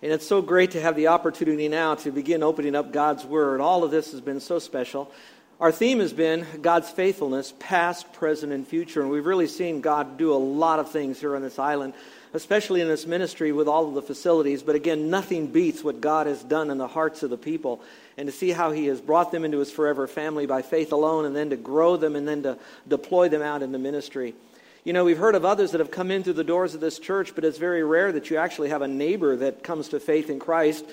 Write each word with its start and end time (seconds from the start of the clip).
And 0.00 0.12
it's 0.12 0.26
so 0.26 0.40
great 0.40 0.72
to 0.72 0.80
have 0.80 0.94
the 0.94 1.08
opportunity 1.08 1.66
now 1.68 1.96
to 1.96 2.12
begin 2.12 2.44
opening 2.44 2.76
up 2.76 2.92
God's 2.92 3.24
Word. 3.24 3.60
All 3.60 3.82
of 3.82 3.90
this 3.90 4.12
has 4.12 4.20
been 4.20 4.38
so 4.38 4.60
special. 4.60 5.10
Our 5.58 5.72
theme 5.72 5.98
has 5.98 6.12
been 6.12 6.46
God's 6.62 6.88
faithfulness, 6.88 7.52
past, 7.58 8.12
present, 8.12 8.52
and 8.52 8.64
future. 8.64 9.00
And 9.00 9.10
we've 9.10 9.26
really 9.26 9.48
seen 9.48 9.80
God 9.80 10.16
do 10.16 10.32
a 10.32 10.36
lot 10.36 10.78
of 10.78 10.92
things 10.92 11.18
here 11.18 11.34
on 11.34 11.42
this 11.42 11.58
island, 11.58 11.94
especially 12.32 12.80
in 12.80 12.86
this 12.86 13.06
ministry 13.06 13.50
with 13.50 13.66
all 13.66 13.88
of 13.88 13.94
the 13.94 14.02
facilities. 14.02 14.62
But 14.62 14.76
again, 14.76 15.10
nothing 15.10 15.48
beats 15.48 15.82
what 15.82 16.00
God 16.00 16.28
has 16.28 16.44
done 16.44 16.70
in 16.70 16.78
the 16.78 16.86
hearts 16.86 17.24
of 17.24 17.30
the 17.30 17.36
people. 17.36 17.82
And 18.16 18.28
to 18.28 18.32
see 18.32 18.50
how 18.52 18.70
He 18.70 18.86
has 18.86 19.00
brought 19.00 19.32
them 19.32 19.44
into 19.44 19.58
His 19.58 19.72
forever 19.72 20.06
family 20.06 20.46
by 20.46 20.62
faith 20.62 20.92
alone, 20.92 21.24
and 21.24 21.34
then 21.34 21.50
to 21.50 21.56
grow 21.56 21.96
them 21.96 22.14
and 22.14 22.28
then 22.28 22.44
to 22.44 22.56
deploy 22.86 23.28
them 23.28 23.42
out 23.42 23.64
in 23.64 23.72
the 23.72 23.78
ministry. 23.80 24.36
You 24.84 24.92
know, 24.92 25.04
we've 25.04 25.18
heard 25.18 25.34
of 25.34 25.44
others 25.44 25.72
that 25.72 25.80
have 25.80 25.90
come 25.90 26.10
in 26.10 26.22
through 26.22 26.34
the 26.34 26.44
doors 26.44 26.74
of 26.74 26.80
this 26.80 26.98
church, 26.98 27.34
but 27.34 27.44
it's 27.44 27.58
very 27.58 27.82
rare 27.82 28.12
that 28.12 28.30
you 28.30 28.36
actually 28.36 28.68
have 28.70 28.82
a 28.82 28.88
neighbor 28.88 29.36
that 29.36 29.62
comes 29.62 29.88
to 29.88 30.00
faith 30.00 30.30
in 30.30 30.38
Christ 30.38 30.84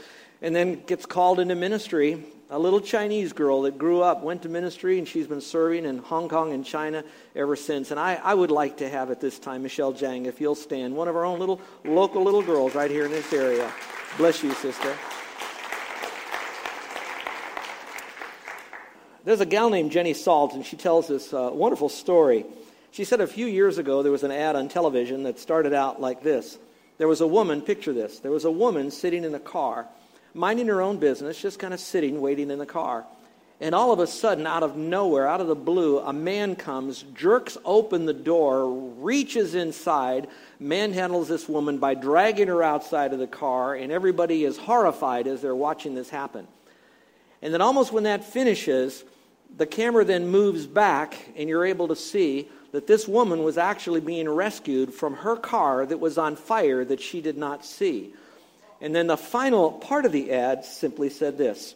and 0.41 0.55
then 0.55 0.83
gets 0.85 1.05
called 1.05 1.39
into 1.39 1.55
ministry 1.55 2.23
a 2.49 2.59
little 2.59 2.79
Chinese 2.79 3.33
girl 3.33 3.63
that 3.63 3.77
grew 3.77 4.01
up, 4.01 4.21
went 4.21 4.43
to 4.43 4.49
ministry, 4.49 4.99
and 4.99 5.07
she's 5.07 5.25
been 5.27 5.41
serving 5.41 5.85
in 5.85 5.97
Hong 5.97 6.29
Kong 6.29 6.53
and 6.53 6.63
China 6.63 7.03
ever 7.35 7.55
since. 7.55 7.89
And 7.89 7.99
I, 7.99 8.15
I 8.15 8.33
would 8.33 8.51
like 8.51 8.77
to 8.77 8.89
have 8.89 9.09
at 9.09 9.19
this 9.19 9.39
time 9.39 9.63
Michelle 9.63 9.93
Jang, 9.93 10.25
if 10.27 10.39
you'll 10.39 10.55
stand, 10.55 10.95
one 10.95 11.07
of 11.07 11.15
our 11.15 11.25
own 11.25 11.39
little 11.39 11.59
local 11.83 12.23
little 12.23 12.43
girls 12.43 12.75
right 12.75 12.91
here 12.91 13.05
in 13.05 13.11
this 13.11 13.33
area. 13.33 13.71
Bless 14.17 14.43
you, 14.43 14.53
sister. 14.53 14.95
There's 19.23 19.41
a 19.41 19.45
gal 19.45 19.71
named 19.71 19.91
Jenny 19.91 20.13
Salt, 20.13 20.53
and 20.53 20.63
she 20.63 20.77
tells 20.77 21.07
this 21.07 21.33
uh, 21.33 21.49
wonderful 21.51 21.89
story. 21.89 22.45
She 22.95 23.03
said 23.03 23.19
a 23.19 23.27
few 23.27 23.45
years 23.45 23.77
ago 23.77 24.03
there 24.03 24.11
was 24.13 24.23
an 24.23 24.31
ad 24.31 24.55
on 24.55 24.69
television 24.69 25.23
that 25.23 25.37
started 25.37 25.73
out 25.73 25.99
like 25.99 26.23
this. 26.23 26.57
There 26.97 27.09
was 27.09 27.19
a 27.19 27.27
woman, 27.27 27.61
picture 27.61 27.91
this, 27.91 28.19
there 28.19 28.31
was 28.31 28.45
a 28.45 28.51
woman 28.51 28.89
sitting 28.89 29.25
in 29.25 29.35
a 29.35 29.39
car 29.39 29.85
minding 30.33 30.67
her 30.67 30.81
own 30.81 30.97
business, 30.97 31.41
just 31.41 31.59
kind 31.59 31.73
of 31.73 31.81
sitting, 31.81 32.21
waiting 32.21 32.49
in 32.51 32.57
the 32.57 32.65
car. 32.65 33.05
And 33.59 33.75
all 33.75 33.91
of 33.91 33.99
a 33.99 34.07
sudden, 34.07 34.47
out 34.47 34.63
of 34.63 34.77
nowhere, 34.77 35.27
out 35.27 35.41
of 35.41 35.47
the 35.47 35.55
blue, 35.55 35.99
a 35.99 36.13
man 36.13 36.55
comes, 36.55 37.03
jerks 37.13 37.57
open 37.65 38.05
the 38.05 38.13
door, 38.13 38.71
reaches 38.73 39.55
inside, 39.55 40.29
manhandles 40.61 41.27
this 41.27 41.49
woman 41.49 41.79
by 41.79 41.95
dragging 41.95 42.47
her 42.47 42.63
outside 42.63 43.11
of 43.11 43.19
the 43.19 43.27
car, 43.27 43.75
and 43.75 43.91
everybody 43.91 44.45
is 44.45 44.57
horrified 44.57 45.27
as 45.27 45.41
they're 45.41 45.53
watching 45.53 45.95
this 45.95 46.09
happen. 46.09 46.47
And 47.41 47.53
then, 47.53 47.61
almost 47.61 47.91
when 47.91 48.03
that 48.03 48.23
finishes, 48.23 49.03
the 49.57 49.65
camera 49.65 50.05
then 50.05 50.29
moves 50.29 50.65
back, 50.65 51.17
and 51.35 51.49
you're 51.49 51.65
able 51.65 51.89
to 51.89 51.95
see 51.97 52.47
that 52.75 52.87
this 52.87 53.07
woman 53.07 53.41
was 53.43 53.57
actually 53.57 54.01
being 54.01 54.27
rescued 54.27 54.93
from 54.93 55.13
her 55.15 55.37
car 55.37 55.85
that 55.85 56.01
was 56.01 56.17
on 56.17 56.35
fire 56.35 56.83
that 56.83 56.99
she 56.99 57.21
did 57.21 57.37
not 57.37 57.63
see. 57.63 58.13
And 58.81 58.93
then 58.93 59.07
the 59.07 59.15
final 59.15 59.71
part 59.71 60.03
of 60.03 60.11
the 60.11 60.33
ad 60.33 60.65
simply 60.65 61.09
said 61.09 61.37
this 61.37 61.73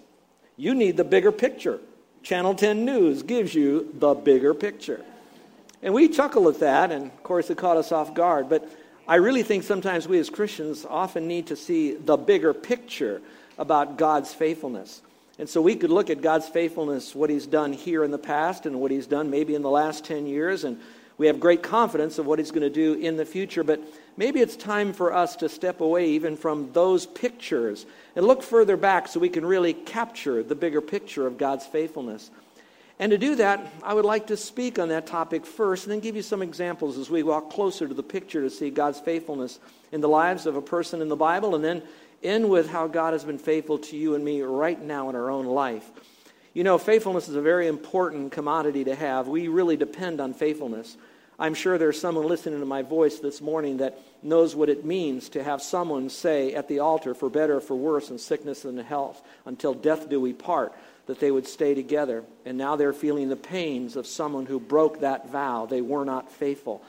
You 0.58 0.76
need 0.76 0.98
the 0.98 1.06
bigger 1.06 1.32
picture. 1.32 1.80
Channel 2.22 2.56
10 2.56 2.84
News 2.84 3.24
gives 3.24 3.56
you 3.56 3.90
the 3.94 4.14
bigger 4.14 4.54
picture. 4.54 5.06
And 5.82 5.94
we 5.94 6.10
chuckle 6.10 6.50
at 6.50 6.60
that, 6.60 6.92
and 6.92 7.06
of 7.06 7.24
course 7.24 7.50
it 7.50 7.58
caught 7.58 7.78
us 7.78 7.94
off 7.94 8.14
guard. 8.14 8.50
But 8.50 8.70
I 9.08 9.16
really 9.16 9.44
think 9.44 9.64
sometimes 9.64 10.06
we 10.06 10.20
as 10.20 10.30
Christians 10.30 10.86
often 10.86 11.30
need 11.30 11.48
to 11.48 11.56
see 11.56 11.94
the 11.94 12.18
bigger 12.18 12.54
picture 12.54 13.22
about 13.58 13.98
God's 13.98 14.34
faithfulness. 14.34 15.02
And 15.40 15.48
so 15.48 15.62
we 15.62 15.78
could 15.78 15.90
look 15.90 16.10
at 16.10 16.22
God's 16.22 16.50
faithfulness, 16.50 17.16
what 17.16 17.30
He's 17.30 17.48
done 17.48 17.72
here 17.72 18.04
in 18.04 18.12
the 18.12 18.18
past, 18.18 18.66
and 18.66 18.82
what 18.82 18.92
He's 18.92 19.08
done 19.08 19.30
maybe 19.30 19.56
in 19.56 19.62
the 19.62 19.70
last 19.70 20.04
10 20.04 20.28
years, 20.28 20.66
and 20.66 20.82
we 21.20 21.28
have 21.28 21.40
great 21.40 21.62
confidence 21.62 22.18
of 22.18 22.26
what 22.26 22.40
He's 22.40 22.50
going 22.50 22.64
to 22.64 22.70
do 22.70 22.94
in 22.94 23.18
the 23.18 23.26
future. 23.26 23.64
But 23.64 23.82
maybe 24.18 24.40
it's 24.40 24.56
time 24.56 24.94
for 24.94 25.14
us 25.14 25.36
to 25.38 25.50
step 25.50 25.82
away 25.82 26.12
even 26.12 26.36
from 26.36 26.72
those 26.72 27.06
pictures 27.06 27.86
and 28.16 28.26
look 28.26 28.42
further 28.42 28.78
back 28.78 29.08
so 29.08 29.20
we 29.20 29.30
can 29.30 29.46
really 29.46 29.74
capture 29.74 30.42
the 30.42 30.56
bigger 30.56 30.82
picture 30.82 31.28
of 31.28 31.38
God's 31.38 31.68
faithfulness. 31.68 32.32
And 33.00 33.12
to 33.12 33.18
do 33.18 33.36
that, 33.36 33.66
I 33.84 33.94
would 33.94 34.06
like 34.06 34.28
to 34.28 34.38
speak 34.38 34.80
on 34.80 34.90
that 34.90 35.08
topic 35.08 35.46
first 35.46 35.86
and 35.86 35.92
then 35.92 36.00
give 36.00 36.16
you 36.16 36.22
some 36.22 36.42
examples 36.42 36.98
as 36.98 37.10
we 37.10 37.22
walk 37.22 37.50
closer 37.50 37.88
to 37.88 37.94
the 37.94 38.04
picture 38.04 38.42
to 38.42 38.50
see 38.50 38.70
God's 38.70 39.00
faithfulness 39.00 39.60
in 39.92 40.02
the 40.02 40.10
lives 40.10 40.46
of 40.46 40.56
a 40.56 40.62
person 40.62 41.02
in 41.02 41.10
the 41.10 41.16
Bible 41.16 41.54
and 41.54 41.64
then 41.64 41.82
end 42.24 42.50
with 42.50 42.70
how 42.70 42.88
God 42.88 43.14
has 43.14 43.24
been 43.24 43.38
faithful 43.38 43.78
to 43.78 43.98
you 43.98 44.16
and 44.16 44.24
me 44.24 44.42
right 44.42 44.82
now 44.82 45.10
in 45.10 45.16
our 45.16 45.30
own 45.30 45.46
life. 45.46 45.90
You 46.54 46.64
know, 46.64 46.78
faithfulness 46.78 47.30
is 47.30 47.36
a 47.36 47.42
very 47.42 47.68
important 47.68 48.32
commodity 48.32 48.84
to 48.86 48.96
have. 48.96 49.28
We 49.28 49.48
really 49.48 49.78
depend 49.78 50.20
on 50.20 50.34
faithfulness. 50.34 50.98
I'm 51.40 51.54
sure 51.54 51.78
there's 51.78 52.00
someone 52.00 52.28
listening 52.28 52.60
to 52.60 52.66
my 52.66 52.82
voice 52.82 53.20
this 53.20 53.40
morning 53.40 53.78
that 53.78 53.98
knows 54.22 54.56
what 54.56 54.68
it 54.68 54.84
means 54.84 55.30
to 55.30 55.44
have 55.44 55.62
someone 55.62 56.10
say 56.10 56.54
at 56.54 56.68
the 56.68 56.80
altar, 56.80 57.14
for 57.14 57.30
better 57.30 57.58
or 57.58 57.62
for 57.62 57.76
worse, 57.76 58.10
in 58.10 58.20
sickness 58.20 58.66
and 58.66 58.78
health, 58.78 59.22
until 59.46 59.74
death 59.74 60.10
do 60.10 60.20
we 60.20 60.34
part, 60.34 60.74
that 61.06 61.22
they 61.22 61.32
would 61.32 61.48
stay 61.48 61.74
together. 61.74 62.26
And 62.46 62.58
now 62.58 62.76
they're 62.76 62.92
feeling 62.92 63.30
the 63.30 63.38
pains 63.38 63.96
of 63.96 64.06
someone 64.06 64.48
who 64.48 64.60
broke 64.60 65.00
that 65.00 65.30
vow. 65.30 65.66
They 65.66 65.82
were 65.82 66.04
not 66.04 66.30
faithful. 66.30 66.84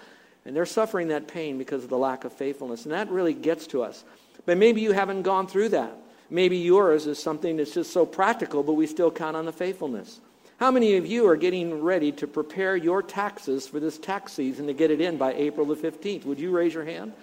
And 0.44 0.56
they're 0.56 0.66
suffering 0.66 1.08
that 1.08 1.28
pain 1.28 1.56
because 1.56 1.84
of 1.84 1.90
the 1.90 1.98
lack 1.98 2.24
of 2.24 2.32
faithfulness. 2.32 2.84
And 2.84 2.92
that 2.92 3.08
really 3.08 3.34
gets 3.34 3.68
to 3.68 3.84
us. 3.84 4.04
But 4.46 4.58
maybe 4.58 4.80
you 4.80 4.90
haven't 4.90 5.22
gone 5.22 5.46
through 5.46 5.68
that. 5.70 5.96
Maybe 6.28 6.56
yours 6.56 7.06
is 7.06 7.22
something 7.22 7.56
that's 7.56 7.74
just 7.74 7.92
so 7.92 8.04
practical, 8.04 8.64
but 8.64 8.72
we 8.72 8.88
still 8.88 9.10
count 9.12 9.36
on 9.36 9.44
the 9.44 9.52
faithfulness. 9.52 10.20
How 10.60 10.70
many 10.70 10.96
of 10.96 11.06
you 11.06 11.26
are 11.26 11.36
getting 11.36 11.80
ready 11.80 12.12
to 12.12 12.26
prepare 12.26 12.76
your 12.76 13.02
taxes 13.02 13.66
for 13.66 13.80
this 13.80 13.96
tax 13.96 14.34
season 14.34 14.66
to 14.66 14.74
get 14.74 14.90
it 14.90 15.00
in 15.00 15.16
by 15.16 15.32
April 15.32 15.64
the 15.64 15.74
15th? 15.74 16.26
Would 16.26 16.38
you 16.38 16.50
raise 16.50 16.74
your 16.74 16.84
hand? 16.84 17.14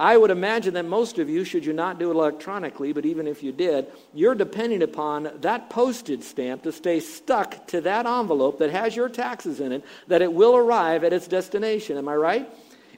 I 0.00 0.16
would 0.16 0.32
imagine 0.32 0.74
that 0.74 0.84
most 0.84 1.20
of 1.20 1.30
you, 1.30 1.44
should 1.44 1.64
you 1.64 1.72
not 1.72 2.00
do 2.00 2.10
it 2.10 2.14
electronically, 2.14 2.92
but 2.92 3.06
even 3.06 3.28
if 3.28 3.40
you 3.40 3.52
did, 3.52 3.86
you're 4.12 4.34
depending 4.34 4.82
upon 4.82 5.30
that 5.42 5.70
postage 5.70 6.24
stamp 6.24 6.64
to 6.64 6.72
stay 6.72 6.98
stuck 6.98 7.68
to 7.68 7.80
that 7.82 8.04
envelope 8.04 8.58
that 8.58 8.70
has 8.70 8.96
your 8.96 9.08
taxes 9.08 9.60
in 9.60 9.70
it, 9.70 9.84
that 10.08 10.20
it 10.20 10.32
will 10.32 10.56
arrive 10.56 11.04
at 11.04 11.12
its 11.12 11.28
destination. 11.28 11.96
Am 11.96 12.08
I 12.08 12.16
right? 12.16 12.50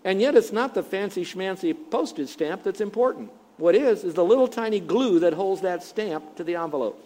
And 0.02 0.18
yet, 0.18 0.34
it's 0.34 0.50
not 0.50 0.72
the 0.72 0.82
fancy 0.82 1.26
schmancy 1.26 1.76
postage 1.90 2.30
stamp 2.30 2.62
that's 2.62 2.80
important. 2.80 3.30
What 3.58 3.74
is, 3.74 4.02
is 4.02 4.14
the 4.14 4.24
little 4.24 4.48
tiny 4.48 4.80
glue 4.80 5.18
that 5.18 5.34
holds 5.34 5.60
that 5.60 5.82
stamp 5.82 6.36
to 6.36 6.44
the 6.44 6.56
envelope. 6.56 7.04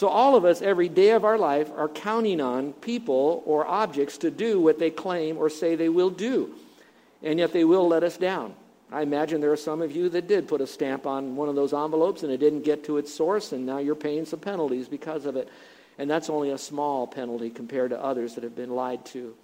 So, 0.00 0.08
all 0.08 0.34
of 0.34 0.46
us, 0.46 0.62
every 0.62 0.88
day 0.88 1.10
of 1.10 1.26
our 1.26 1.36
life, 1.36 1.70
are 1.76 1.86
counting 1.86 2.40
on 2.40 2.72
people 2.72 3.42
or 3.44 3.66
objects 3.66 4.16
to 4.16 4.30
do 4.30 4.58
what 4.58 4.78
they 4.78 4.90
claim 4.90 5.36
or 5.36 5.50
say 5.50 5.74
they 5.74 5.90
will 5.90 6.08
do. 6.08 6.54
And 7.22 7.38
yet 7.38 7.52
they 7.52 7.64
will 7.64 7.86
let 7.86 8.02
us 8.02 8.16
down. 8.16 8.54
I 8.90 9.02
imagine 9.02 9.42
there 9.42 9.52
are 9.52 9.58
some 9.58 9.82
of 9.82 9.94
you 9.94 10.08
that 10.08 10.26
did 10.26 10.48
put 10.48 10.62
a 10.62 10.66
stamp 10.66 11.04
on 11.06 11.36
one 11.36 11.50
of 11.50 11.54
those 11.54 11.74
envelopes 11.74 12.22
and 12.22 12.32
it 12.32 12.38
didn't 12.38 12.62
get 12.62 12.82
to 12.84 12.96
its 12.96 13.12
source, 13.12 13.52
and 13.52 13.66
now 13.66 13.76
you're 13.76 13.94
paying 13.94 14.24
some 14.24 14.40
penalties 14.40 14.88
because 14.88 15.26
of 15.26 15.36
it. 15.36 15.50
And 15.98 16.08
that's 16.08 16.30
only 16.30 16.48
a 16.48 16.56
small 16.56 17.06
penalty 17.06 17.50
compared 17.50 17.90
to 17.90 18.02
others 18.02 18.36
that 18.36 18.44
have 18.44 18.56
been 18.56 18.70
lied 18.70 19.04
to. 19.04 19.34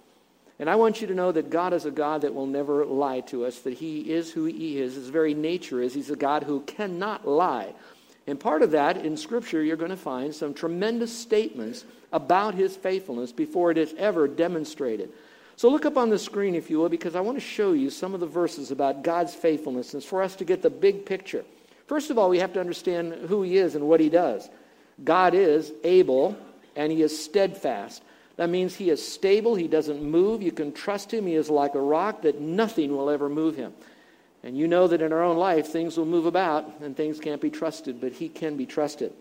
And 0.57 0.71
I 0.71 0.75
want 0.75 1.01
you 1.01 1.05
to 1.05 1.13
know 1.13 1.31
that 1.33 1.51
God 1.51 1.71
is 1.71 1.85
a 1.85 1.91
God 1.91 2.21
that 2.21 2.33
will 2.33 2.47
never 2.47 2.83
lie 2.83 3.19
to 3.27 3.45
us, 3.45 3.59
that 3.59 3.75
He 3.75 4.11
is 4.11 4.31
who 4.31 4.45
He 4.45 4.79
is. 4.79 4.95
His 4.95 5.09
very 5.09 5.35
nature 5.35 5.83
is 5.83 5.93
He's 5.93 6.09
a 6.09 6.15
God 6.15 6.41
who 6.41 6.61
cannot 6.61 7.27
lie. 7.27 7.75
And 8.27 8.39
part 8.39 8.61
of 8.61 8.71
that 8.71 8.97
in 8.97 9.15
Scripture, 9.15 9.63
you're 9.63 9.77
going 9.77 9.89
to 9.89 9.97
find 9.97 10.35
some 10.35 10.53
tremendous 10.53 11.17
statements 11.17 11.85
about 12.11 12.53
his 12.53 12.75
faithfulness 12.75 13.31
before 13.31 13.71
it 13.71 13.77
is 13.77 13.93
ever 13.97 14.27
demonstrated. 14.27 15.11
So 15.55 15.69
look 15.69 15.85
up 15.85 15.97
on 15.97 16.09
the 16.09 16.19
screen, 16.19 16.53
if 16.53 16.69
you 16.69 16.77
will, 16.77 16.89
because 16.89 17.15
I 17.15 17.21
want 17.21 17.37
to 17.37 17.43
show 17.43 17.71
you 17.71 17.89
some 17.89 18.13
of 18.13 18.19
the 18.19 18.27
verses 18.27 18.69
about 18.69 19.01
God's 19.01 19.33
faithfulness 19.33 19.93
and 19.93 20.03
for 20.03 20.21
us 20.21 20.35
to 20.35 20.45
get 20.45 20.61
the 20.61 20.69
big 20.69 21.05
picture. 21.05 21.43
First 21.87 22.11
of 22.11 22.17
all, 22.17 22.29
we 22.29 22.37
have 22.39 22.53
to 22.53 22.59
understand 22.59 23.13
who 23.27 23.41
he 23.41 23.57
is 23.57 23.75
and 23.75 23.87
what 23.87 23.99
he 23.99 24.09
does. 24.09 24.49
God 25.03 25.33
is 25.33 25.73
able 25.83 26.37
and 26.75 26.91
he 26.91 27.01
is 27.01 27.17
steadfast. 27.17 28.03
That 28.35 28.49
means 28.49 28.75
he 28.75 28.91
is 28.91 29.05
stable, 29.05 29.55
he 29.55 29.67
doesn't 29.67 30.03
move, 30.03 30.43
you 30.43 30.51
can 30.51 30.71
trust 30.71 31.11
him, 31.11 31.25
he 31.25 31.33
is 31.33 31.49
like 31.49 31.73
a 31.73 31.81
rock 31.81 32.21
that 32.21 32.39
nothing 32.39 32.95
will 32.95 33.09
ever 33.09 33.29
move 33.29 33.55
him. 33.55 33.73
And 34.43 34.57
you 34.57 34.67
know 34.67 34.87
that 34.87 35.01
in 35.01 35.11
our 35.11 35.23
own 35.23 35.37
life, 35.37 35.67
things 35.67 35.97
will 35.97 36.05
move 36.05 36.25
about 36.25 36.79
and 36.81 36.95
things 36.95 37.19
can't 37.19 37.41
be 37.41 37.49
trusted, 37.49 37.99
but 37.99 38.13
He 38.13 38.29
can 38.29 38.55
be 38.55 38.65
trusted. 38.65 39.13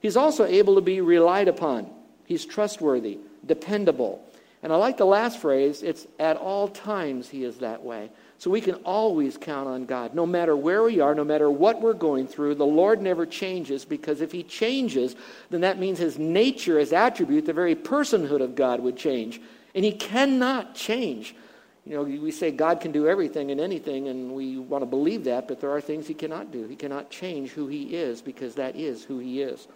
He's 0.00 0.16
also 0.16 0.44
able 0.44 0.76
to 0.76 0.80
be 0.80 1.00
relied 1.00 1.48
upon. 1.48 1.90
He's 2.24 2.46
trustworthy, 2.46 3.18
dependable. 3.44 4.24
And 4.62 4.72
I 4.72 4.76
like 4.76 4.96
the 4.96 5.06
last 5.06 5.38
phrase 5.38 5.82
it's 5.82 6.06
at 6.18 6.36
all 6.36 6.68
times 6.68 7.28
He 7.28 7.44
is 7.44 7.58
that 7.58 7.82
way. 7.82 8.10
So 8.38 8.50
we 8.50 8.60
can 8.62 8.76
always 8.76 9.36
count 9.36 9.68
on 9.68 9.84
God. 9.84 10.14
No 10.14 10.24
matter 10.24 10.56
where 10.56 10.82
we 10.82 11.00
are, 11.00 11.14
no 11.14 11.24
matter 11.24 11.50
what 11.50 11.82
we're 11.82 11.92
going 11.92 12.26
through, 12.26 12.54
the 12.54 12.64
Lord 12.64 13.02
never 13.02 13.26
changes 13.26 13.84
because 13.84 14.22
if 14.22 14.32
He 14.32 14.42
changes, 14.42 15.16
then 15.50 15.60
that 15.62 15.78
means 15.78 15.98
His 15.98 16.18
nature, 16.18 16.78
His 16.78 16.92
attribute, 16.92 17.44
the 17.44 17.52
very 17.52 17.74
personhood 17.74 18.40
of 18.40 18.54
God 18.54 18.80
would 18.80 18.96
change. 18.96 19.40
And 19.74 19.84
He 19.84 19.92
cannot 19.92 20.74
change. 20.74 21.34
You 21.90 21.96
know, 21.96 22.02
we 22.04 22.30
say 22.30 22.52
God 22.52 22.80
can 22.80 22.92
do 22.92 23.08
everything 23.08 23.50
and 23.50 23.60
anything, 23.60 24.06
and 24.06 24.30
we 24.30 24.58
want 24.58 24.82
to 24.82 24.86
believe 24.86 25.24
that, 25.24 25.48
but 25.48 25.60
there 25.60 25.72
are 25.72 25.80
things 25.80 26.06
He 26.06 26.14
cannot 26.14 26.52
do. 26.52 26.68
He 26.68 26.76
cannot 26.76 27.10
change 27.10 27.50
who 27.50 27.66
He 27.66 27.96
is 27.96 28.22
because 28.22 28.54
that 28.54 28.76
is 28.76 29.02
who 29.02 29.18
He 29.18 29.42
is. 29.42 29.66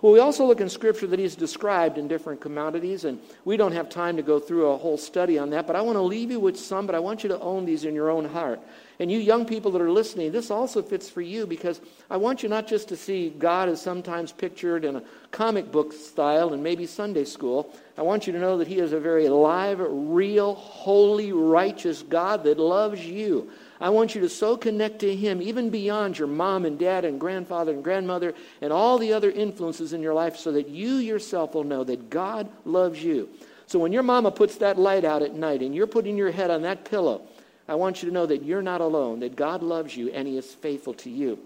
Well, 0.00 0.14
we 0.14 0.18
also 0.18 0.46
look 0.46 0.62
in 0.62 0.70
Scripture 0.70 1.06
that 1.08 1.18
He's 1.18 1.36
described 1.36 1.98
in 1.98 2.08
different 2.08 2.40
commodities, 2.40 3.04
and 3.04 3.20
we 3.44 3.58
don't 3.58 3.72
have 3.72 3.90
time 3.90 4.16
to 4.16 4.22
go 4.22 4.40
through 4.40 4.70
a 4.70 4.78
whole 4.78 4.96
study 4.96 5.38
on 5.38 5.50
that, 5.50 5.66
but 5.66 5.76
I 5.76 5.82
want 5.82 5.96
to 5.96 6.00
leave 6.00 6.30
you 6.30 6.40
with 6.40 6.58
some, 6.58 6.86
but 6.86 6.94
I 6.94 7.00
want 7.00 7.22
you 7.22 7.28
to 7.28 7.40
own 7.40 7.66
these 7.66 7.84
in 7.84 7.94
your 7.94 8.08
own 8.08 8.24
heart. 8.24 8.60
And 9.00 9.12
you 9.12 9.18
young 9.18 9.46
people 9.46 9.70
that 9.72 9.80
are 9.80 9.92
listening, 9.92 10.32
this 10.32 10.50
also 10.50 10.82
fits 10.82 11.08
for 11.08 11.20
you 11.20 11.46
because 11.46 11.80
I 12.10 12.16
want 12.16 12.42
you 12.42 12.48
not 12.48 12.66
just 12.66 12.88
to 12.88 12.96
see 12.96 13.30
God 13.30 13.68
as 13.68 13.80
sometimes 13.80 14.32
pictured 14.32 14.84
in 14.84 14.96
a 14.96 15.02
comic 15.30 15.70
book 15.70 15.92
style 15.92 16.52
and 16.52 16.64
maybe 16.64 16.84
Sunday 16.84 17.24
school. 17.24 17.72
I 17.96 18.02
want 18.02 18.26
you 18.26 18.32
to 18.32 18.40
know 18.40 18.58
that 18.58 18.66
He 18.66 18.80
is 18.80 18.92
a 18.92 18.98
very 18.98 19.26
alive, 19.26 19.78
real, 19.80 20.54
holy, 20.54 21.30
righteous 21.32 22.02
God 22.02 22.42
that 22.42 22.58
loves 22.58 23.04
you. 23.06 23.50
I 23.80 23.90
want 23.90 24.16
you 24.16 24.20
to 24.22 24.28
so 24.28 24.56
connect 24.56 24.98
to 25.00 25.14
Him, 25.14 25.40
even 25.40 25.70
beyond 25.70 26.18
your 26.18 26.26
mom 26.26 26.64
and 26.64 26.76
dad 26.76 27.04
and 27.04 27.20
grandfather 27.20 27.70
and 27.70 27.84
grandmother 27.84 28.34
and 28.60 28.72
all 28.72 28.98
the 28.98 29.12
other 29.12 29.30
influences 29.30 29.92
in 29.92 30.02
your 30.02 30.14
life, 30.14 30.36
so 30.36 30.50
that 30.50 30.68
you 30.68 30.96
yourself 30.96 31.54
will 31.54 31.62
know 31.62 31.84
that 31.84 32.10
God 32.10 32.48
loves 32.64 33.00
you. 33.04 33.28
So 33.68 33.78
when 33.78 33.92
your 33.92 34.02
mama 34.02 34.32
puts 34.32 34.56
that 34.56 34.76
light 34.76 35.04
out 35.04 35.22
at 35.22 35.34
night 35.34 35.62
and 35.62 35.72
you're 35.72 35.86
putting 35.86 36.16
your 36.16 36.32
head 36.32 36.50
on 36.50 36.62
that 36.62 36.84
pillow, 36.84 37.22
I 37.68 37.74
want 37.74 38.02
you 38.02 38.08
to 38.08 38.14
know 38.14 38.26
that 38.26 38.44
you're 38.44 38.62
not 38.62 38.80
alone, 38.80 39.20
that 39.20 39.36
God 39.36 39.62
loves 39.62 39.96
you 39.96 40.10
and 40.10 40.26
He 40.26 40.38
is 40.38 40.52
faithful 40.52 40.94
to 40.94 41.10
you. 41.10 41.38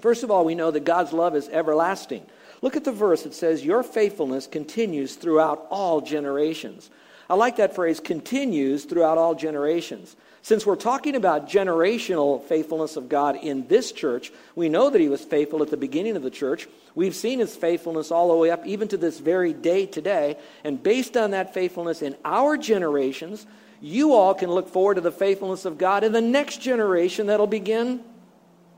First 0.00 0.22
of 0.22 0.30
all, 0.30 0.44
we 0.44 0.54
know 0.54 0.70
that 0.70 0.84
God's 0.84 1.12
love 1.12 1.36
is 1.36 1.48
everlasting. 1.48 2.24
Look 2.62 2.76
at 2.76 2.84
the 2.84 2.92
verse. 2.92 3.22
that 3.22 3.34
says, 3.34 3.64
Your 3.64 3.82
faithfulness 3.82 4.46
continues 4.46 5.14
throughout 5.14 5.66
all 5.70 6.00
generations. 6.00 6.90
I 7.28 7.34
like 7.34 7.56
that 7.56 7.74
phrase, 7.74 8.00
continues 8.00 8.84
throughout 8.84 9.18
all 9.18 9.34
generations. 9.34 10.16
Since 10.42 10.64
we're 10.64 10.76
talking 10.76 11.14
about 11.14 11.48
generational 11.48 12.42
faithfulness 12.44 12.96
of 12.96 13.10
God 13.10 13.36
in 13.36 13.68
this 13.68 13.92
church, 13.92 14.32
we 14.56 14.70
know 14.70 14.88
that 14.88 15.00
He 15.00 15.08
was 15.08 15.22
faithful 15.22 15.62
at 15.62 15.70
the 15.70 15.76
beginning 15.76 16.16
of 16.16 16.22
the 16.22 16.30
church. 16.30 16.66
We've 16.94 17.14
seen 17.14 17.38
His 17.38 17.54
faithfulness 17.54 18.10
all 18.10 18.28
the 18.28 18.34
way 18.34 18.50
up, 18.50 18.66
even 18.66 18.88
to 18.88 18.96
this 18.96 19.20
very 19.20 19.52
day 19.52 19.86
today. 19.86 20.38
And 20.64 20.82
based 20.82 21.16
on 21.16 21.32
that 21.32 21.52
faithfulness 21.52 22.02
in 22.02 22.16
our 22.24 22.56
generations, 22.56 23.46
you 23.80 24.14
all 24.14 24.34
can 24.34 24.50
look 24.50 24.68
forward 24.68 24.96
to 24.96 25.00
the 25.00 25.12
faithfulness 25.12 25.64
of 25.64 25.78
God 25.78 26.04
in 26.04 26.12
the 26.12 26.20
next 26.20 26.60
generation 26.60 27.26
that'll 27.26 27.46
begin 27.46 28.04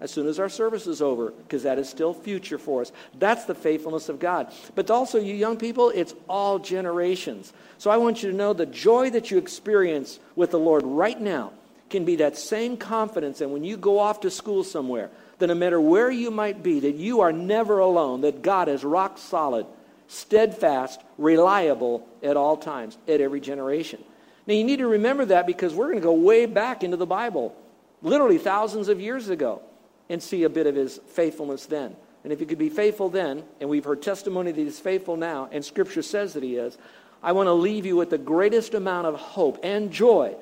as 0.00 0.10
soon 0.10 0.26
as 0.26 0.40
our 0.40 0.48
service 0.48 0.88
is 0.88 1.00
over, 1.00 1.30
because 1.30 1.62
that 1.62 1.78
is 1.78 1.88
still 1.88 2.12
future 2.12 2.58
for 2.58 2.80
us. 2.80 2.90
That's 3.20 3.44
the 3.44 3.54
faithfulness 3.54 4.08
of 4.08 4.18
God. 4.18 4.52
But 4.74 4.90
also, 4.90 5.20
you 5.20 5.32
young 5.32 5.56
people, 5.56 5.90
it's 5.90 6.12
all 6.28 6.58
generations. 6.58 7.52
So 7.78 7.88
I 7.88 7.98
want 7.98 8.20
you 8.20 8.32
to 8.32 8.36
know 8.36 8.52
the 8.52 8.66
joy 8.66 9.10
that 9.10 9.30
you 9.30 9.38
experience 9.38 10.18
with 10.34 10.50
the 10.50 10.58
Lord 10.58 10.82
right 10.84 11.20
now 11.20 11.52
can 11.88 12.04
be 12.04 12.16
that 12.16 12.36
same 12.36 12.76
confidence. 12.76 13.40
And 13.40 13.52
when 13.52 13.62
you 13.62 13.76
go 13.76 14.00
off 14.00 14.20
to 14.22 14.30
school 14.30 14.64
somewhere, 14.64 15.08
that 15.38 15.46
no 15.46 15.54
matter 15.54 15.80
where 15.80 16.10
you 16.10 16.32
might 16.32 16.64
be, 16.64 16.80
that 16.80 16.96
you 16.96 17.20
are 17.20 17.32
never 17.32 17.78
alone, 17.78 18.22
that 18.22 18.42
God 18.42 18.68
is 18.68 18.82
rock 18.82 19.18
solid, 19.18 19.66
steadfast, 20.08 21.00
reliable 21.16 22.08
at 22.24 22.36
all 22.36 22.56
times, 22.56 22.98
at 23.06 23.20
every 23.20 23.40
generation. 23.40 24.02
Now, 24.46 24.54
you 24.54 24.64
need 24.64 24.78
to 24.78 24.88
remember 24.88 25.24
that 25.26 25.46
because 25.46 25.74
we're 25.74 25.86
going 25.86 25.98
to 25.98 26.02
go 26.02 26.14
way 26.14 26.46
back 26.46 26.82
into 26.82 26.96
the 26.96 27.06
Bible, 27.06 27.56
literally 28.02 28.38
thousands 28.38 28.88
of 28.88 29.00
years 29.00 29.28
ago 29.28 29.62
and 30.08 30.22
see 30.22 30.42
a 30.42 30.48
bit 30.48 30.66
of 30.66 30.74
his 30.74 30.98
faithfulness 31.08 31.66
then. 31.66 31.94
And 32.24 32.32
if 32.32 32.40
he 32.40 32.46
could 32.46 32.58
be 32.58 32.68
faithful 32.68 33.08
then, 33.08 33.44
and 33.60 33.68
we've 33.68 33.84
heard 33.84 34.02
testimony 34.02 34.52
that 34.52 34.60
he's 34.60 34.78
faithful 34.78 35.16
now, 35.16 35.48
and 35.50 35.64
scripture 35.64 36.02
says 36.02 36.34
that 36.34 36.42
he 36.42 36.56
is, 36.56 36.76
I 37.22 37.32
want 37.32 37.46
to 37.46 37.52
leave 37.52 37.86
you 37.86 37.96
with 37.96 38.10
the 38.10 38.18
greatest 38.18 38.74
amount 38.74 39.06
of 39.06 39.14
hope 39.14 39.60
and 39.62 39.92
joy 39.92 40.34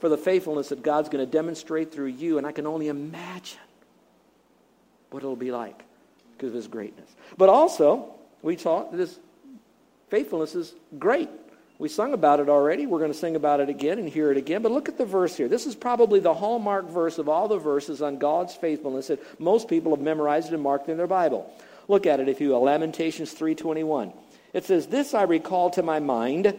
for 0.00 0.08
the 0.08 0.18
faithfulness 0.18 0.68
that 0.70 0.82
God's 0.82 1.08
going 1.08 1.24
to 1.24 1.30
demonstrate 1.30 1.92
through 1.92 2.06
you. 2.06 2.38
And 2.38 2.46
I 2.46 2.52
can 2.52 2.66
only 2.66 2.88
imagine 2.88 3.60
what 5.10 5.22
it'll 5.22 5.36
be 5.36 5.52
like 5.52 5.84
because 6.32 6.48
of 6.48 6.54
his 6.54 6.66
greatness. 6.66 7.08
But 7.38 7.48
also, 7.48 8.14
we 8.42 8.56
taught 8.56 8.90
that 8.90 8.98
his 8.98 9.18
faithfulness 10.10 10.54
is 10.54 10.74
great. 10.98 11.30
We 11.78 11.88
sung 11.88 12.14
about 12.14 12.40
it 12.40 12.48
already. 12.48 12.86
We're 12.86 13.00
going 13.00 13.12
to 13.12 13.18
sing 13.18 13.36
about 13.36 13.60
it 13.60 13.68
again 13.68 13.98
and 13.98 14.08
hear 14.08 14.30
it 14.30 14.38
again. 14.38 14.62
But 14.62 14.72
look 14.72 14.88
at 14.88 14.96
the 14.96 15.04
verse 15.04 15.36
here. 15.36 15.48
This 15.48 15.66
is 15.66 15.74
probably 15.74 16.20
the 16.20 16.32
hallmark 16.32 16.88
verse 16.88 17.18
of 17.18 17.28
all 17.28 17.48
the 17.48 17.58
verses 17.58 18.00
on 18.00 18.16
God's 18.16 18.54
faithfulness 18.54 19.08
that 19.08 19.40
most 19.40 19.68
people 19.68 19.94
have 19.94 20.02
memorized 20.02 20.52
and 20.52 20.62
marked 20.62 20.88
in 20.88 20.96
their 20.96 21.06
Bible. 21.06 21.52
Look 21.86 22.06
at 22.06 22.18
it 22.18 22.28
if 22.28 22.40
you 22.40 22.50
will. 22.50 22.62
Lamentations 22.62 23.32
3:21. 23.32 24.12
It 24.54 24.64
says, 24.64 24.86
"This 24.86 25.12
I 25.12 25.24
recall 25.24 25.68
to 25.70 25.82
my 25.82 26.00
mind, 26.00 26.54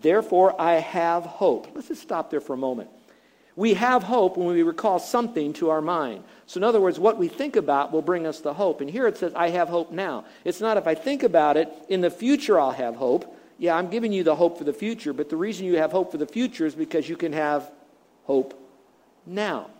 therefore 0.00 0.58
I 0.58 0.74
have 0.74 1.24
hope." 1.24 1.68
Let's 1.74 1.88
just 1.88 2.02
stop 2.02 2.30
there 2.30 2.40
for 2.40 2.54
a 2.54 2.58
moment. 2.58 2.88
We 3.56 3.74
have 3.74 4.02
hope 4.02 4.36
when 4.36 4.48
we 4.48 4.62
recall 4.62 4.98
something 4.98 5.52
to 5.54 5.70
our 5.70 5.82
mind. 5.82 6.24
So, 6.46 6.58
in 6.58 6.64
other 6.64 6.80
words, 6.80 6.98
what 6.98 7.18
we 7.18 7.28
think 7.28 7.54
about 7.54 7.92
will 7.92 8.02
bring 8.02 8.26
us 8.26 8.40
the 8.40 8.54
hope. 8.54 8.80
And 8.80 8.90
here 8.90 9.06
it 9.06 9.16
says, 9.16 9.32
I 9.36 9.50
have 9.50 9.68
hope 9.68 9.92
now. 9.92 10.24
It's 10.44 10.60
not 10.60 10.76
if 10.76 10.88
I 10.88 10.96
think 10.96 11.22
about 11.22 11.56
it, 11.56 11.72
in 11.88 12.00
the 12.00 12.10
future 12.10 12.58
I'll 12.58 12.72
have 12.72 12.96
hope 12.96 13.26
yeah, 13.58 13.76
I'm 13.76 13.88
giving 13.88 14.12
you 14.12 14.24
the 14.24 14.34
hope 14.34 14.58
for 14.58 14.64
the 14.64 14.72
future, 14.72 15.12
but 15.12 15.28
the 15.28 15.36
reason 15.36 15.66
you 15.66 15.76
have 15.76 15.92
hope 15.92 16.10
for 16.10 16.18
the 16.18 16.26
future 16.26 16.66
is 16.66 16.74
because 16.74 17.08
you 17.08 17.16
can 17.16 17.32
have 17.32 17.70
hope 18.24 18.58
now. 19.26 19.70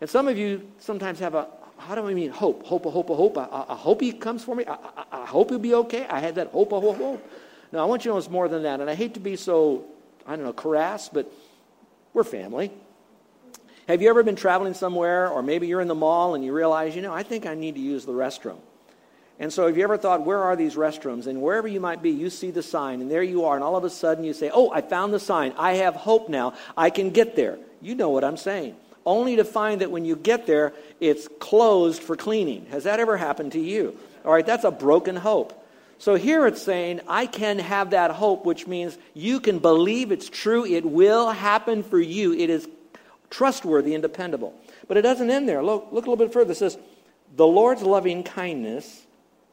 And 0.00 0.10
some 0.10 0.26
of 0.26 0.36
you 0.36 0.68
sometimes 0.78 1.20
have 1.20 1.34
a, 1.34 1.46
how 1.78 1.94
do 1.94 2.06
I 2.06 2.14
mean 2.14 2.30
hope? 2.30 2.66
Hope, 2.66 2.86
a 2.86 2.90
hope, 2.90 3.10
a 3.10 3.14
hope. 3.14 3.38
I, 3.38 3.64
I 3.68 3.76
hope 3.76 4.00
he 4.00 4.12
comes 4.12 4.42
for 4.42 4.54
me. 4.54 4.64
I, 4.66 4.74
I, 4.74 5.04
I, 5.22 5.26
hope 5.26 5.50
he'll 5.50 5.58
be 5.58 5.74
okay. 5.74 6.06
I 6.06 6.18
had 6.18 6.34
that 6.36 6.48
hope, 6.48 6.72
a 6.72 6.80
hope, 6.80 6.96
hope. 6.96 7.30
No, 7.70 7.80
I 7.80 7.84
want 7.84 8.04
you 8.04 8.10
to 8.10 8.14
know 8.14 8.18
it's 8.18 8.28
more 8.28 8.48
than 8.48 8.64
that. 8.64 8.80
And 8.80 8.90
I 8.90 8.94
hate 8.94 9.14
to 9.14 9.20
be 9.20 9.36
so, 9.36 9.84
I 10.26 10.36
don't 10.36 10.44
know, 10.44 10.52
crass, 10.52 11.08
but 11.08 11.32
we're 12.12 12.24
family. 12.24 12.72
Have 13.88 14.02
you 14.02 14.10
ever 14.10 14.22
been 14.22 14.36
traveling 14.36 14.74
somewhere, 14.74 15.28
or 15.28 15.42
maybe 15.42 15.66
you're 15.66 15.80
in 15.80 15.88
the 15.88 15.94
mall 15.94 16.34
and 16.34 16.44
you 16.44 16.52
realize, 16.52 16.94
you 16.94 17.02
know, 17.02 17.12
I 17.12 17.22
think 17.22 17.46
I 17.46 17.54
need 17.54 17.74
to 17.74 17.80
use 17.80 18.04
the 18.04 18.12
restroom? 18.12 18.58
And 19.42 19.52
so, 19.52 19.66
have 19.66 19.76
you 19.76 19.82
ever 19.82 19.96
thought, 19.98 20.24
where 20.24 20.40
are 20.40 20.54
these 20.54 20.76
restrooms? 20.76 21.26
And 21.26 21.42
wherever 21.42 21.66
you 21.66 21.80
might 21.80 22.00
be, 22.00 22.10
you 22.10 22.30
see 22.30 22.52
the 22.52 22.62
sign, 22.62 23.00
and 23.00 23.10
there 23.10 23.24
you 23.24 23.44
are, 23.46 23.56
and 23.56 23.64
all 23.64 23.74
of 23.74 23.82
a 23.82 23.90
sudden 23.90 24.22
you 24.22 24.34
say, 24.34 24.52
Oh, 24.54 24.70
I 24.70 24.82
found 24.82 25.12
the 25.12 25.18
sign. 25.18 25.52
I 25.58 25.72
have 25.74 25.96
hope 25.96 26.28
now. 26.28 26.54
I 26.76 26.90
can 26.90 27.10
get 27.10 27.34
there. 27.34 27.58
You 27.80 27.96
know 27.96 28.10
what 28.10 28.22
I'm 28.22 28.36
saying. 28.36 28.76
Only 29.04 29.34
to 29.34 29.44
find 29.44 29.80
that 29.80 29.90
when 29.90 30.04
you 30.04 30.14
get 30.14 30.46
there, 30.46 30.72
it's 31.00 31.26
closed 31.40 32.04
for 32.04 32.14
cleaning. 32.14 32.66
Has 32.66 32.84
that 32.84 33.00
ever 33.00 33.16
happened 33.16 33.50
to 33.52 33.58
you? 33.58 33.98
All 34.24 34.32
right, 34.32 34.46
that's 34.46 34.62
a 34.62 34.70
broken 34.70 35.16
hope. 35.16 35.60
So 35.98 36.14
here 36.14 36.46
it's 36.46 36.62
saying, 36.62 37.00
I 37.08 37.26
can 37.26 37.58
have 37.58 37.90
that 37.90 38.12
hope, 38.12 38.44
which 38.44 38.68
means 38.68 38.96
you 39.12 39.40
can 39.40 39.58
believe 39.58 40.12
it's 40.12 40.28
true. 40.28 40.64
It 40.64 40.84
will 40.84 41.30
happen 41.30 41.82
for 41.82 41.98
you. 41.98 42.32
It 42.32 42.48
is 42.48 42.68
trustworthy 43.28 43.94
and 43.94 44.02
dependable. 44.02 44.54
But 44.86 44.98
it 44.98 45.02
doesn't 45.02 45.32
end 45.32 45.48
there. 45.48 45.64
Look, 45.64 45.88
look 45.90 46.06
a 46.06 46.10
little 46.10 46.24
bit 46.24 46.32
further. 46.32 46.52
It 46.52 46.58
says, 46.58 46.78
The 47.34 47.46
Lord's 47.46 47.82
loving 47.82 48.22
kindness 48.22 49.04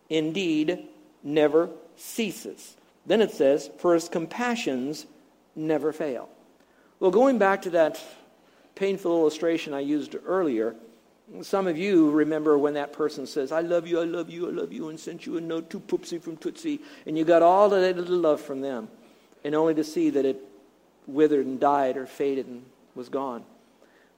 indeed 0.10 0.88
never 1.24 1.70
ceases. 1.96 2.76
Then 3.06 3.22
it 3.22 3.32
says, 3.32 3.70
For 3.78 3.94
his 3.94 4.10
compassions 4.10 5.06
never 5.56 5.92
fail. 5.92 6.30
Well, 7.00 7.12
going 7.12 7.38
back 7.38 7.62
to 7.64 7.70
that 7.72 8.02
painful 8.76 9.12
illustration 9.12 9.74
I 9.74 9.80
used 9.80 10.16
earlier, 10.26 10.76
some 11.42 11.68
of 11.68 11.78
you 11.78 12.10
remember 12.12 12.58
when 12.58 12.74
that 12.74 12.92
person 12.92 13.28
says, 13.28 13.52
I 13.52 13.62
love 13.62 13.88
you, 13.88 14.00
I 14.00 14.06
love 14.06 14.30
you, 14.30 14.48
I 14.48 14.52
love 14.52 14.74
you, 14.74 14.90
and 14.90 15.00
sent 15.00 15.26
you 15.26 15.38
a 15.38 15.42
note 15.42 15.70
to 15.70 15.80
Poopsie 15.80 16.22
from 16.22 16.38
Tootsie, 16.38 16.82
and 17.06 17.18
you 17.18 17.24
got 17.24 17.44
all 17.44 17.70
that 17.70 17.96
little 17.96 18.18
love 18.18 18.42
from 18.42 18.62
them, 18.62 18.90
and 19.44 19.54
only 19.54 19.76
to 19.76 19.84
see 19.84 20.10
that 20.10 20.26
it 20.26 20.42
withered 21.06 21.46
and 21.46 21.60
died 21.60 21.98
or 21.98 22.06
faded 22.06 22.48
and 22.48 22.66
was 22.96 23.10
gone. 23.10 23.44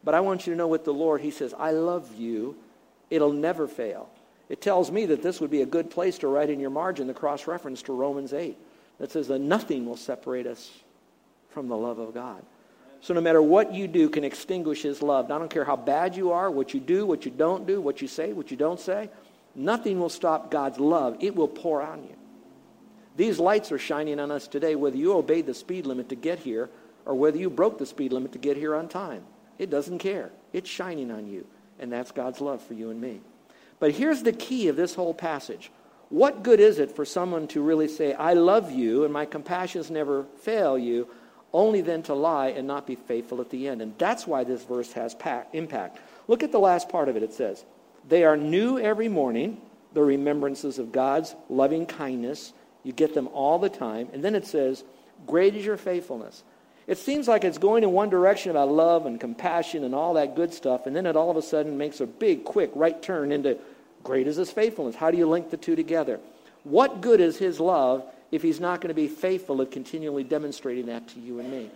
But 0.03 0.15
I 0.15 0.21
want 0.21 0.47
you 0.47 0.53
to 0.53 0.57
know 0.57 0.67
with 0.67 0.85
the 0.85 0.93
Lord, 0.93 1.21
He 1.21 1.31
says, 1.31 1.53
I 1.57 1.71
love 1.71 2.15
you. 2.15 2.55
It'll 3.09 3.33
never 3.33 3.67
fail. 3.67 4.09
It 4.51 4.59
tells 4.59 4.91
me 4.91 5.05
that 5.05 5.23
this 5.23 5.39
would 5.39 5.49
be 5.49 5.61
a 5.61 5.65
good 5.65 5.89
place 5.89 6.17
to 6.17 6.27
write 6.27 6.49
in 6.49 6.59
your 6.59 6.71
margin 6.71 7.07
the 7.07 7.13
cross 7.13 7.47
reference 7.47 7.81
to 7.83 7.93
Romans 7.93 8.33
8 8.33 8.57
that 8.99 9.09
says 9.09 9.29
that 9.29 9.39
nothing 9.39 9.85
will 9.85 9.95
separate 9.95 10.45
us 10.45 10.69
from 11.51 11.69
the 11.69 11.77
love 11.77 11.99
of 11.99 12.13
God. 12.13 12.43
So 12.99 13.13
no 13.13 13.21
matter 13.21 13.41
what 13.41 13.73
you 13.73 13.87
do 13.87 14.09
can 14.09 14.25
extinguish 14.25 14.81
his 14.81 15.01
love. 15.01 15.31
I 15.31 15.39
don't 15.39 15.49
care 15.49 15.63
how 15.63 15.77
bad 15.77 16.17
you 16.17 16.33
are, 16.33 16.51
what 16.51 16.73
you 16.73 16.81
do, 16.81 17.05
what 17.05 17.23
you 17.23 17.31
don't 17.31 17.65
do, 17.65 17.79
what 17.79 18.01
you 18.01 18.09
say, 18.09 18.33
what 18.33 18.51
you 18.51 18.57
don't 18.57 18.79
say. 18.79 19.09
Nothing 19.55 20.01
will 20.01 20.09
stop 20.09 20.51
God's 20.51 20.81
love. 20.81 21.15
It 21.21 21.33
will 21.33 21.47
pour 21.47 21.81
on 21.81 22.03
you. 22.03 22.15
These 23.15 23.39
lights 23.39 23.71
are 23.71 23.79
shining 23.79 24.19
on 24.19 24.31
us 24.31 24.49
today, 24.49 24.75
whether 24.75 24.97
you 24.97 25.13
obeyed 25.13 25.45
the 25.45 25.53
speed 25.53 25.85
limit 25.85 26.09
to 26.09 26.15
get 26.15 26.39
here 26.39 26.69
or 27.05 27.15
whether 27.15 27.37
you 27.37 27.49
broke 27.49 27.77
the 27.77 27.85
speed 27.85 28.11
limit 28.11 28.33
to 28.33 28.37
get 28.37 28.57
here 28.57 28.75
on 28.75 28.89
time. 28.89 29.23
It 29.57 29.69
doesn't 29.69 29.99
care. 29.99 30.29
It's 30.51 30.69
shining 30.69 31.09
on 31.09 31.25
you. 31.25 31.47
And 31.79 31.89
that's 31.89 32.11
God's 32.11 32.41
love 32.41 32.61
for 32.61 32.73
you 32.73 32.89
and 32.89 32.99
me. 32.99 33.21
But 33.81 33.93
here's 33.93 34.21
the 34.21 34.31
key 34.31 34.67
of 34.67 34.75
this 34.75 34.93
whole 34.93 35.13
passage. 35.13 35.71
What 36.09 36.43
good 36.43 36.59
is 36.59 36.77
it 36.77 36.95
for 36.95 37.03
someone 37.03 37.47
to 37.47 37.63
really 37.63 37.87
say, 37.87 38.13
I 38.13 38.33
love 38.33 38.71
you 38.71 39.05
and 39.05 39.11
my 39.11 39.25
compassions 39.25 39.89
never 39.89 40.25
fail 40.41 40.77
you, 40.77 41.09
only 41.51 41.81
then 41.81 42.03
to 42.03 42.13
lie 42.13 42.49
and 42.49 42.67
not 42.67 42.85
be 42.85 42.95
faithful 42.95 43.41
at 43.41 43.49
the 43.49 43.67
end. 43.67 43.81
And 43.81 43.97
that's 43.97 44.27
why 44.27 44.43
this 44.43 44.63
verse 44.63 44.93
has 44.93 45.15
impact. 45.51 45.97
Look 46.27 46.43
at 46.43 46.51
the 46.51 46.59
last 46.59 46.89
part 46.89 47.09
of 47.09 47.17
it. 47.17 47.23
It 47.23 47.33
says, 47.33 47.65
They 48.07 48.23
are 48.23 48.37
new 48.37 48.77
every 48.77 49.09
morning, 49.09 49.59
the 49.93 50.03
remembrances 50.03 50.77
of 50.77 50.91
God's 50.91 51.33
loving 51.49 51.87
kindness. 51.87 52.53
You 52.83 52.93
get 52.93 53.15
them 53.15 53.29
all 53.29 53.57
the 53.57 53.69
time. 53.69 54.09
And 54.13 54.23
then 54.23 54.35
it 54.35 54.45
says, 54.45 54.83
Great 55.25 55.55
is 55.55 55.65
your 55.65 55.77
faithfulness. 55.77 56.43
It 56.87 56.97
seems 56.97 57.27
like 57.27 57.43
it's 57.43 57.57
going 57.57 57.83
in 57.83 57.91
one 57.91 58.09
direction 58.09 58.51
about 58.51 58.69
love 58.69 59.05
and 59.05 59.19
compassion 59.19 59.83
and 59.83 59.95
all 59.95 60.15
that 60.15 60.35
good 60.35 60.53
stuff, 60.53 60.87
and 60.87 60.95
then 60.95 61.05
it 61.05 61.15
all 61.15 61.31
of 61.31 61.37
a 61.37 61.41
sudden 61.41 61.77
makes 61.77 62.01
a 62.01 62.07
big, 62.07 62.43
quick 62.43 62.71
right 62.75 63.01
turn 63.01 63.31
into 63.31 63.57
great 64.03 64.27
is 64.27 64.35
his 64.35 64.51
faithfulness. 64.51 64.95
How 64.95 65.11
do 65.11 65.17
you 65.17 65.27
link 65.27 65.49
the 65.49 65.57
two 65.57 65.75
together? 65.75 66.19
What 66.63 67.01
good 67.01 67.19
is 67.19 67.37
his 67.37 67.59
love 67.59 68.03
if 68.31 68.41
he's 68.41 68.59
not 68.59 68.81
going 68.81 68.89
to 68.89 68.93
be 68.93 69.07
faithful 69.07 69.61
at 69.61 69.71
continually 69.71 70.23
demonstrating 70.23 70.87
that 70.87 71.07
to 71.09 71.19
you 71.19 71.39
and 71.39 71.51
me? 71.51 71.69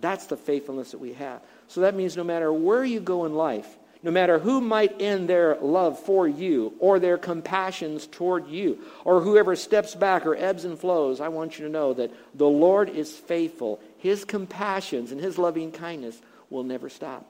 That's 0.00 0.26
the 0.26 0.36
faithfulness 0.36 0.90
that 0.90 0.98
we 0.98 1.12
have. 1.14 1.40
So 1.68 1.82
that 1.82 1.94
means 1.94 2.16
no 2.16 2.24
matter 2.24 2.52
where 2.52 2.84
you 2.84 3.00
go 3.00 3.24
in 3.24 3.34
life, 3.34 3.68
no 4.02 4.10
matter 4.10 4.38
who 4.38 4.60
might 4.60 5.00
end 5.00 5.28
their 5.28 5.56
love 5.56 5.98
for 5.98 6.28
you 6.28 6.74
or 6.78 6.98
their 6.98 7.16
compassions 7.16 8.06
toward 8.06 8.48
you 8.48 8.78
or 9.04 9.20
whoever 9.20 9.56
steps 9.56 9.94
back 9.94 10.26
or 10.26 10.36
ebbs 10.36 10.66
and 10.66 10.78
flows, 10.78 11.20
I 11.20 11.28
want 11.28 11.58
you 11.58 11.64
to 11.64 11.72
know 11.72 11.94
that 11.94 12.12
the 12.36 12.48
Lord 12.48 12.90
is 12.90 13.16
faithful. 13.16 13.80
His 13.98 14.24
compassions 14.24 15.10
and 15.10 15.20
his 15.20 15.38
loving 15.38 15.72
kindness 15.72 16.20
will 16.50 16.64
never 16.64 16.90
stop. 16.90 17.24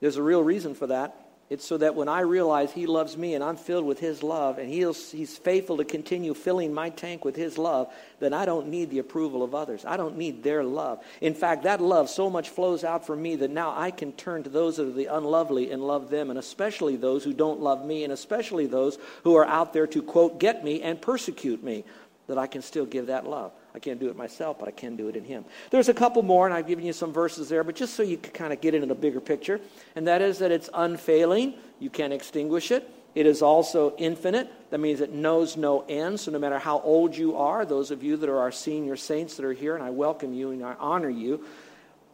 There's 0.00 0.16
a 0.16 0.22
real 0.22 0.42
reason 0.42 0.74
for 0.74 0.86
that. 0.88 1.16
It's 1.50 1.66
so 1.66 1.76
that 1.76 1.94
when 1.94 2.08
I 2.08 2.20
realize 2.20 2.72
He 2.72 2.86
loves 2.86 3.16
me 3.16 3.34
and 3.34 3.44
I'm 3.44 3.56
filled 3.56 3.84
with 3.84 4.00
His 4.00 4.22
love 4.22 4.58
and 4.58 4.68
He's, 4.68 5.12
he's 5.12 5.36
faithful 5.36 5.76
to 5.76 5.84
continue 5.84 6.32
filling 6.32 6.72
my 6.72 6.88
tank 6.88 7.24
with 7.24 7.36
His 7.36 7.58
love, 7.58 7.92
then 8.18 8.32
I 8.32 8.44
don't 8.44 8.68
need 8.68 8.90
the 8.90 8.98
approval 8.98 9.42
of 9.42 9.54
others. 9.54 9.84
I 9.84 9.96
don't 9.96 10.16
need 10.16 10.42
their 10.42 10.64
love. 10.64 11.04
In 11.20 11.34
fact, 11.34 11.64
that 11.64 11.80
love 11.80 12.08
so 12.08 12.30
much 12.30 12.48
flows 12.48 12.82
out 12.82 13.06
from 13.06 13.20
me 13.20 13.36
that 13.36 13.50
now 13.50 13.74
I 13.76 13.90
can 13.90 14.12
turn 14.12 14.42
to 14.44 14.50
those 14.50 14.78
that 14.78 14.88
are 14.88 14.92
the 14.92 15.06
unlovely 15.06 15.70
and 15.70 15.86
love 15.86 16.08
them, 16.08 16.30
and 16.30 16.38
especially 16.38 16.96
those 16.96 17.24
who 17.24 17.34
don't 17.34 17.60
love 17.60 17.84
me, 17.84 18.04
and 18.04 18.12
especially 18.12 18.66
those 18.66 18.98
who 19.22 19.36
are 19.36 19.46
out 19.46 19.72
there 19.72 19.86
to, 19.88 20.02
quote, 20.02 20.40
get 20.40 20.64
me 20.64 20.80
and 20.80 21.00
persecute 21.00 21.62
me, 21.62 21.84
that 22.26 22.38
I 22.38 22.46
can 22.46 22.62
still 22.62 22.86
give 22.86 23.08
that 23.08 23.26
love. 23.26 23.52
I 23.74 23.80
can't 23.80 23.98
do 23.98 24.08
it 24.08 24.16
myself, 24.16 24.58
but 24.58 24.68
I 24.68 24.70
can 24.70 24.94
do 24.94 25.08
it 25.08 25.16
in 25.16 25.24
Him. 25.24 25.44
There's 25.70 25.88
a 25.88 25.94
couple 25.94 26.22
more, 26.22 26.46
and 26.46 26.54
I've 26.54 26.66
given 26.66 26.84
you 26.84 26.92
some 26.92 27.12
verses 27.12 27.48
there, 27.48 27.64
but 27.64 27.74
just 27.74 27.94
so 27.94 28.04
you 28.04 28.16
can 28.16 28.32
kind 28.32 28.52
of 28.52 28.60
get 28.60 28.74
into 28.74 28.86
the 28.86 28.94
bigger 28.94 29.20
picture, 29.20 29.60
and 29.96 30.06
that 30.06 30.22
is 30.22 30.38
that 30.38 30.52
it's 30.52 30.70
unfailing. 30.72 31.54
You 31.80 31.90
can't 31.90 32.12
extinguish 32.12 32.70
it. 32.70 32.88
It 33.14 33.26
is 33.26 33.42
also 33.42 33.94
infinite. 33.96 34.48
That 34.70 34.78
means 34.78 35.00
it 35.00 35.12
knows 35.12 35.56
no 35.56 35.84
end. 35.88 36.18
So 36.20 36.30
no 36.30 36.38
matter 36.38 36.58
how 36.58 36.80
old 36.80 37.16
you 37.16 37.36
are, 37.36 37.64
those 37.64 37.90
of 37.90 38.02
you 38.02 38.16
that 38.16 38.28
are 38.28 38.38
our 38.38 38.52
senior 38.52 38.96
saints 38.96 39.36
that 39.36 39.44
are 39.44 39.52
here, 39.52 39.74
and 39.74 39.84
I 39.84 39.90
welcome 39.90 40.32
you 40.32 40.50
and 40.50 40.64
I 40.64 40.74
honor 40.78 41.10
you, 41.10 41.44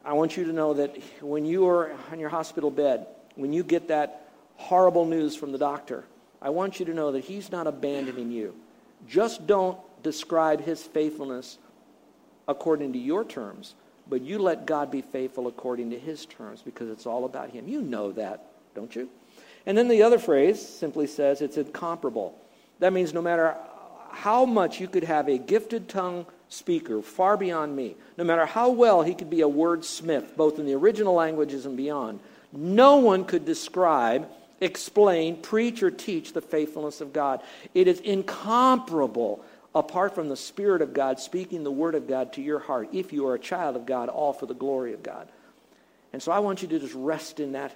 I 0.04 0.14
want 0.14 0.36
you 0.36 0.44
to 0.44 0.52
know 0.52 0.74
that 0.74 0.96
when 1.20 1.44
you 1.44 1.68
are 1.68 1.92
on 2.10 2.20
your 2.20 2.30
hospital 2.30 2.70
bed, 2.70 3.06
when 3.34 3.52
you 3.52 3.62
get 3.62 3.88
that 3.88 4.28
horrible 4.56 5.06
news 5.06 5.36
from 5.36 5.52
the 5.52 5.58
doctor, 5.58 6.04
I 6.42 6.50
want 6.50 6.80
you 6.80 6.86
to 6.86 6.94
know 6.94 7.12
that 7.12 7.24
He's 7.24 7.50
not 7.50 7.66
abandoning 7.66 8.30
you. 8.30 8.54
Just 9.06 9.46
don't 9.46 9.78
describe 10.02 10.62
his 10.62 10.82
faithfulness 10.82 11.58
according 12.48 12.92
to 12.92 12.98
your 12.98 13.24
terms, 13.24 13.74
but 14.08 14.22
you 14.22 14.38
let 14.38 14.66
God 14.66 14.90
be 14.90 15.02
faithful 15.02 15.46
according 15.46 15.90
to 15.90 15.98
his 15.98 16.26
terms 16.26 16.62
because 16.62 16.90
it's 16.90 17.06
all 17.06 17.24
about 17.24 17.50
him. 17.50 17.68
You 17.68 17.80
know 17.80 18.12
that, 18.12 18.44
don't 18.74 18.94
you? 18.94 19.08
And 19.66 19.76
then 19.76 19.88
the 19.88 20.02
other 20.02 20.18
phrase 20.18 20.60
simply 20.60 21.06
says 21.06 21.40
it's 21.40 21.56
incomparable. 21.56 22.36
That 22.80 22.92
means 22.92 23.12
no 23.12 23.22
matter 23.22 23.56
how 24.10 24.44
much 24.44 24.80
you 24.80 24.88
could 24.88 25.04
have 25.04 25.28
a 25.28 25.38
gifted 25.38 25.88
tongue 25.88 26.26
speaker 26.48 27.00
far 27.02 27.36
beyond 27.36 27.76
me, 27.76 27.94
no 28.18 28.24
matter 28.24 28.46
how 28.46 28.70
well 28.70 29.02
he 29.02 29.14
could 29.14 29.30
be 29.30 29.42
a 29.42 29.48
wordsmith, 29.48 30.36
both 30.36 30.58
in 30.58 30.66
the 30.66 30.74
original 30.74 31.14
languages 31.14 31.66
and 31.66 31.76
beyond, 31.76 32.18
no 32.52 32.96
one 32.96 33.24
could 33.24 33.44
describe, 33.44 34.28
explain, 34.60 35.36
preach, 35.36 35.82
or 35.82 35.90
teach 35.90 36.32
the 36.32 36.40
faithfulness 36.40 37.00
of 37.00 37.12
God. 37.12 37.40
It 37.74 37.86
is 37.86 38.00
incomparable 38.00 39.44
apart 39.74 40.14
from 40.14 40.28
the 40.28 40.36
Spirit 40.36 40.82
of 40.82 40.92
God 40.92 41.20
speaking 41.20 41.64
the 41.64 41.70
Word 41.70 41.94
of 41.94 42.08
God 42.08 42.32
to 42.34 42.42
your 42.42 42.58
heart, 42.58 42.88
if 42.92 43.12
you 43.12 43.26
are 43.28 43.34
a 43.34 43.38
child 43.38 43.76
of 43.76 43.86
God, 43.86 44.08
all 44.08 44.32
for 44.32 44.46
the 44.46 44.54
glory 44.54 44.92
of 44.92 45.02
God. 45.02 45.28
And 46.12 46.22
so 46.22 46.32
I 46.32 46.40
want 46.40 46.62
you 46.62 46.68
to 46.68 46.78
just 46.78 46.94
rest 46.94 47.40
in 47.40 47.52
that 47.52 47.74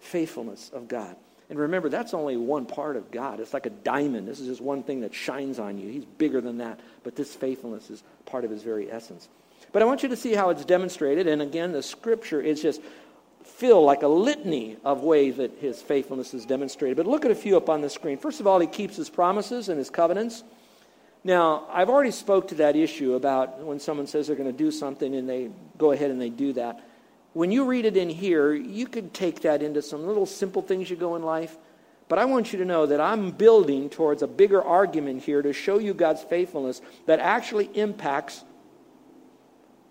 faithfulness 0.00 0.70
of 0.72 0.88
God. 0.88 1.16
And 1.48 1.58
remember, 1.58 1.88
that's 1.88 2.14
only 2.14 2.36
one 2.36 2.64
part 2.64 2.96
of 2.96 3.10
God. 3.10 3.40
It's 3.40 3.52
like 3.52 3.66
a 3.66 3.70
diamond. 3.70 4.28
This 4.28 4.38
is 4.38 4.46
just 4.46 4.60
one 4.60 4.84
thing 4.84 5.00
that 5.00 5.12
shines 5.12 5.58
on 5.58 5.78
you. 5.78 5.90
He's 5.90 6.04
bigger 6.04 6.40
than 6.40 6.58
that. 6.58 6.78
But 7.02 7.16
this 7.16 7.34
faithfulness 7.34 7.90
is 7.90 8.04
part 8.24 8.44
of 8.44 8.50
his 8.52 8.62
very 8.62 8.90
essence. 8.90 9.28
But 9.72 9.82
I 9.82 9.84
want 9.84 10.04
you 10.04 10.08
to 10.10 10.16
see 10.16 10.32
how 10.32 10.50
it's 10.50 10.64
demonstrated. 10.64 11.26
And 11.26 11.42
again, 11.42 11.72
the 11.72 11.82
scripture 11.82 12.40
is 12.40 12.62
just 12.62 12.80
filled 13.42 13.84
like 13.84 14.02
a 14.02 14.08
litany 14.08 14.76
of 14.84 15.02
ways 15.02 15.38
that 15.38 15.58
his 15.58 15.82
faithfulness 15.82 16.34
is 16.34 16.46
demonstrated. 16.46 16.96
But 16.96 17.06
look 17.06 17.24
at 17.24 17.32
a 17.32 17.34
few 17.34 17.56
up 17.56 17.68
on 17.68 17.80
the 17.80 17.90
screen. 17.90 18.16
First 18.16 18.38
of 18.38 18.46
all, 18.46 18.60
he 18.60 18.68
keeps 18.68 18.94
his 18.94 19.10
promises 19.10 19.68
and 19.68 19.76
his 19.76 19.90
covenants. 19.90 20.44
Now, 21.22 21.66
I've 21.70 21.90
already 21.90 22.12
spoke 22.12 22.48
to 22.48 22.54
that 22.56 22.76
issue 22.76 23.14
about 23.14 23.62
when 23.62 23.78
someone 23.78 24.06
says 24.06 24.26
they're 24.26 24.36
going 24.36 24.50
to 24.50 24.56
do 24.56 24.70
something 24.70 25.14
and 25.14 25.28
they 25.28 25.50
go 25.76 25.92
ahead 25.92 26.10
and 26.10 26.20
they 26.20 26.30
do 26.30 26.54
that. 26.54 26.80
When 27.32 27.52
you 27.52 27.66
read 27.66 27.84
it 27.84 27.96
in 27.96 28.08
here, 28.08 28.54
you 28.54 28.86
could 28.86 29.12
take 29.12 29.42
that 29.42 29.62
into 29.62 29.82
some 29.82 30.06
little 30.06 30.26
simple 30.26 30.62
things 30.62 30.88
you 30.88 30.96
go 30.96 31.16
in 31.16 31.22
life. 31.22 31.56
But 32.08 32.18
I 32.18 32.24
want 32.24 32.52
you 32.52 32.58
to 32.58 32.64
know 32.64 32.86
that 32.86 33.00
I'm 33.00 33.30
building 33.30 33.88
towards 33.88 34.22
a 34.22 34.26
bigger 34.26 34.60
argument 34.62 35.22
here 35.22 35.42
to 35.42 35.52
show 35.52 35.78
you 35.78 35.94
God's 35.94 36.22
faithfulness 36.22 36.80
that 37.06 37.20
actually 37.20 37.70
impacts 37.74 38.42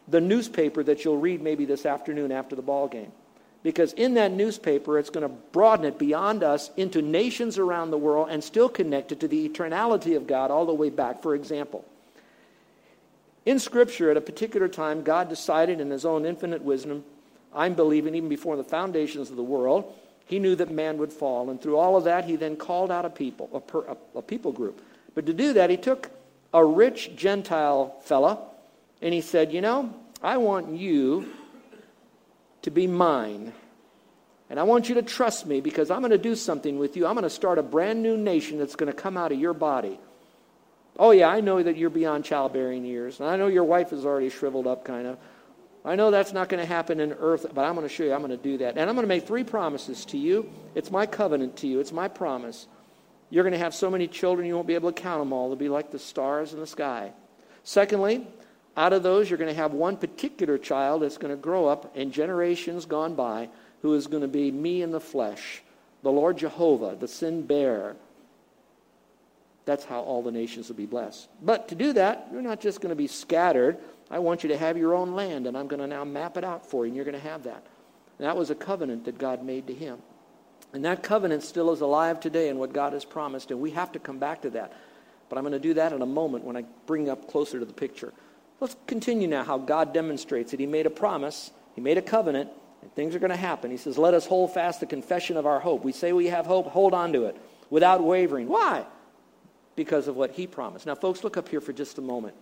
the 0.07 0.19
newspaper 0.19 0.83
that 0.83 1.05
you'll 1.05 1.19
read 1.19 1.41
maybe 1.41 1.65
this 1.65 1.86
afternoon 1.86 2.31
after 2.31 2.55
the 2.55 2.62
ball 2.62 2.88
game 2.88 3.12
because 3.63 3.93
in 3.93 4.13
that 4.13 4.31
newspaper 4.31 4.97
it's 4.97 5.09
going 5.09 5.27
to 5.27 5.35
broaden 5.51 5.85
it 5.85 5.99
beyond 5.99 6.43
us 6.43 6.71
into 6.77 7.01
nations 7.01 7.57
around 7.57 7.91
the 7.91 7.97
world 7.97 8.29
and 8.29 8.43
still 8.43 8.69
connect 8.69 9.11
it 9.11 9.19
to 9.19 9.27
the 9.27 9.47
eternality 9.47 10.15
of 10.15 10.27
God 10.27 10.51
all 10.51 10.65
the 10.65 10.73
way 10.73 10.89
back. 10.89 11.21
For 11.21 11.35
example, 11.35 11.85
in 13.45 13.59
Scripture, 13.59 14.11
at 14.11 14.17
a 14.17 14.21
particular 14.21 14.67
time, 14.67 15.01
God 15.01 15.29
decided 15.29 15.79
in 15.81 15.89
His 15.89 16.05
own 16.05 16.25
infinite 16.25 16.61
wisdom, 16.61 17.03
I'm 17.53 17.73
believing 17.73 18.15
even 18.15 18.29
before 18.29 18.55
the 18.55 18.63
foundations 18.63 19.29
of 19.29 19.37
the 19.37 19.43
world, 19.43 19.93
He 20.25 20.39
knew 20.39 20.55
that 20.55 20.71
man 20.71 20.97
would 20.97 21.11
fall. 21.11 21.49
And 21.49 21.61
through 21.61 21.77
all 21.77 21.97
of 21.97 22.03
that, 22.03 22.25
He 22.25 22.35
then 22.35 22.55
called 22.55 22.91
out 22.91 23.05
a 23.05 23.09
people, 23.09 23.49
a, 23.53 23.59
per, 23.59 23.85
a, 23.85 23.97
a 24.15 24.21
people 24.21 24.51
group. 24.51 24.81
But 25.15 25.25
to 25.25 25.33
do 25.33 25.53
that, 25.53 25.69
He 25.69 25.77
took 25.77 26.11
a 26.53 26.63
rich 26.63 27.15
Gentile 27.15 27.95
fella 28.03 28.39
and 29.01 29.13
He 29.13 29.21
said, 29.21 29.51
You 29.51 29.61
know, 29.61 29.93
I 30.21 30.37
want 30.37 30.75
you 30.75 31.31
to 32.69 32.75
be 32.75 32.88
mine. 32.88 33.51
And 34.49 34.59
I 34.59 34.63
want 34.63 34.89
you 34.89 34.95
to 34.95 35.01
trust 35.01 35.45
me 35.45 35.59
because 35.59 35.91
I'm 35.91 36.01
going 36.01 36.11
to 36.11 36.17
do 36.17 36.35
something 36.35 36.77
with 36.77 36.95
you. 36.95 37.05
I'm 37.05 37.13
going 37.13 37.23
to 37.23 37.29
start 37.29 37.57
a 37.57 37.63
brand 37.63 38.01
new 38.01 38.15
nation 38.15 38.59
that's 38.59 38.75
going 38.75 38.91
to 38.91 38.97
come 38.97 39.17
out 39.17 39.31
of 39.31 39.39
your 39.39 39.53
body. 39.53 39.99
Oh, 40.97 41.11
yeah, 41.11 41.29
I 41.29 41.41
know 41.41 41.61
that 41.61 41.77
you're 41.77 41.89
beyond 41.89 42.25
childbearing 42.25 42.85
years. 42.85 43.19
And 43.19 43.29
I 43.29 43.38
know 43.38 43.47
your 43.47 43.63
wife 43.63 43.93
is 43.93 44.05
already 44.05 44.29
shriveled 44.29 44.67
up, 44.67 44.85
kind 44.85 45.07
of. 45.07 45.17
I 45.85 45.95
know 45.95 46.11
that's 46.11 46.33
not 46.33 46.49
going 46.49 46.59
to 46.59 46.65
happen 46.65 46.99
in 46.99 47.13
earth, 47.13 47.45
but 47.53 47.63
I'm 47.63 47.73
going 47.73 47.88
to 47.88 47.93
show 47.93 48.03
you 48.03 48.13
I'm 48.13 48.19
going 48.19 48.31
to 48.31 48.38
do 48.38 48.57
that. 48.57 48.77
And 48.77 48.89
I'm 48.89 48.95
going 48.95 49.03
to 49.03 49.07
make 49.07 49.25
three 49.25 49.43
promises 49.43 50.05
to 50.05 50.17
you. 50.17 50.51
It's 50.75 50.91
my 50.91 51.05
covenant 51.05 51.57
to 51.57 51.67
you, 51.67 51.79
it's 51.79 51.93
my 51.93 52.07
promise. 52.07 52.67
You're 53.29 53.43
going 53.43 53.53
to 53.53 53.59
have 53.59 53.73
so 53.73 53.89
many 53.89 54.07
children, 54.07 54.47
you 54.47 54.55
won't 54.55 54.67
be 54.67 54.75
able 54.75 54.91
to 54.91 55.01
count 55.01 55.21
them 55.21 55.31
all. 55.31 55.47
They'll 55.47 55.57
be 55.57 55.69
like 55.69 55.91
the 55.91 55.99
stars 55.99 56.53
in 56.53 56.59
the 56.59 56.67
sky. 56.67 57.13
Secondly, 57.63 58.27
out 58.79 58.93
of 58.93 59.03
those, 59.03 59.29
you're 59.29 59.38
going 59.38 59.53
to 59.53 59.62
have 59.62 59.74
one 59.74 59.98
particular 59.98 60.57
child 60.57 61.01
that's 61.01 61.17
going 61.17 61.36
to 61.36 61.41
grow 61.41 61.67
up 61.67 61.98
in 61.98 62.13
generations 62.13 62.86
gone 62.86 63.13
by 63.13 63.50
who 63.81 63.93
is 63.93 64.07
going 64.07 64.21
to 64.21 64.27
be 64.29 64.51
me 64.51 64.81
in 64.81 64.91
the 64.91 65.01
flesh, 65.01 65.62
the 66.01 66.12
Lord 66.12 66.38
Jehovah, 66.38 66.95
the 66.98 67.07
sin 67.07 67.45
bearer. 67.45 67.98
That's 69.65 69.83
how 69.83 70.00
all 70.00 70.24
the 70.24 70.31
nations 70.31 70.69
will 70.69 70.77
be 70.77 70.86
blessed. 70.86 71.27
But 71.41 71.67
to 71.67 71.75
do 71.75 71.91
that, 71.91 72.29
you're 72.31 72.41
not 72.41 72.62
just 72.62 72.79
going 72.79 72.91
to 72.91 72.95
be 72.95 73.07
scattered. 73.07 73.77
I 74.09 74.19
want 74.19 74.43
you 74.43 74.50
to 74.50 74.57
have 74.57 74.77
your 74.77 74.93
own 74.93 75.13
land, 75.13 75.45
and 75.45 75.57
I'm 75.57 75.67
going 75.67 75.81
to 75.81 75.88
now 75.88 76.05
map 76.05 76.38
it 76.38 76.45
out 76.45 76.65
for 76.65 76.86
you, 76.86 76.88
and 76.88 76.95
you're 76.95 77.03
going 77.05 77.21
to 77.21 77.29
have 77.29 77.43
that. 77.43 77.62
And 78.17 78.27
that 78.27 78.38
was 78.38 78.50
a 78.50 78.55
covenant 78.55 79.03
that 79.05 79.17
God 79.17 79.43
made 79.43 79.67
to 79.67 79.74
him. 79.74 80.00
And 80.71 80.86
that 80.86 81.03
covenant 81.03 81.43
still 81.43 81.74
is 81.74 81.81
alive 81.81 82.21
today 82.21 82.48
in 82.48 82.57
what 82.57 82.71
God 82.71 82.93
has 82.93 83.03
promised, 83.03 83.51
and 83.51 83.59
we 83.59 83.71
have 83.71 83.91
to 83.91 84.00
come 84.00 84.19
back 84.19 84.43
to 84.43 84.50
that. 84.51 84.71
But 85.27 85.38
I'm 85.38 85.43
going 85.43 85.51
to 85.51 85.59
do 85.59 85.74
that 85.74 85.91
in 85.91 86.01
a 86.01 86.05
moment 86.05 86.45
when 86.45 86.55
I 86.55 86.63
bring 86.86 87.09
up 87.09 87.29
closer 87.29 87.59
to 87.59 87.65
the 87.65 87.74
picture. 87.74 88.13
Let's 88.59 88.75
continue 88.87 89.27
now 89.27 89.43
how 89.43 89.57
God 89.57 89.93
demonstrates 89.93 90.53
it. 90.53 90.59
He 90.59 90.65
made 90.65 90.85
a 90.85 90.91
promise, 90.91 91.51
He 91.75 91.81
made 91.81 91.97
a 91.97 92.01
covenant, 92.01 92.49
and 92.81 92.93
things 92.93 93.15
are 93.15 93.19
going 93.19 93.31
to 93.31 93.37
happen. 93.37 93.71
He 93.71 93.77
says, 93.77 93.97
Let 93.97 94.13
us 94.13 94.25
hold 94.25 94.53
fast 94.53 94.79
the 94.79 94.85
confession 94.85 95.37
of 95.37 95.45
our 95.45 95.59
hope. 95.59 95.83
We 95.83 95.91
say 95.91 96.13
we 96.13 96.27
have 96.27 96.45
hope, 96.45 96.67
hold 96.67 96.93
on 96.93 97.13
to 97.13 97.25
it 97.25 97.37
without 97.69 98.03
wavering. 98.03 98.47
Why? 98.47 98.85
Because 99.75 100.07
of 100.07 100.15
what 100.15 100.31
He 100.31 100.47
promised. 100.47 100.85
Now, 100.85 100.95
folks, 100.95 101.23
look 101.23 101.37
up 101.37 101.49
here 101.49 101.61
for 101.61 101.73
just 101.73 101.97
a 101.97 102.01
moment. 102.01 102.35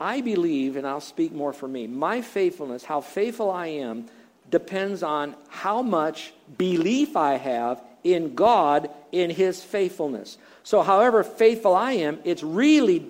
I 0.00 0.22
believe, 0.22 0.76
and 0.76 0.86
I'll 0.86 1.00
speak 1.02 1.32
more 1.32 1.52
for 1.52 1.68
me, 1.68 1.86
my 1.86 2.22
faithfulness, 2.22 2.84
how 2.84 3.02
faithful 3.02 3.50
I 3.50 3.66
am, 3.66 4.06
depends 4.48 5.02
on 5.02 5.36
how 5.48 5.82
much 5.82 6.32
belief 6.56 7.16
I 7.16 7.34
have 7.34 7.82
in 8.02 8.34
God 8.34 8.90
in 9.12 9.28
His 9.28 9.62
faithfulness. 9.62 10.38
So, 10.62 10.82
however 10.82 11.22
faithful 11.22 11.74
I 11.74 11.92
am, 11.92 12.18
it's 12.24 12.42
really 12.42 13.06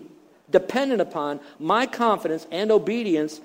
dependent 0.50 1.00
upon 1.00 1.40
my 1.59 1.87
confidence 1.87 2.47
and 2.50 2.71
obedience 2.71 3.40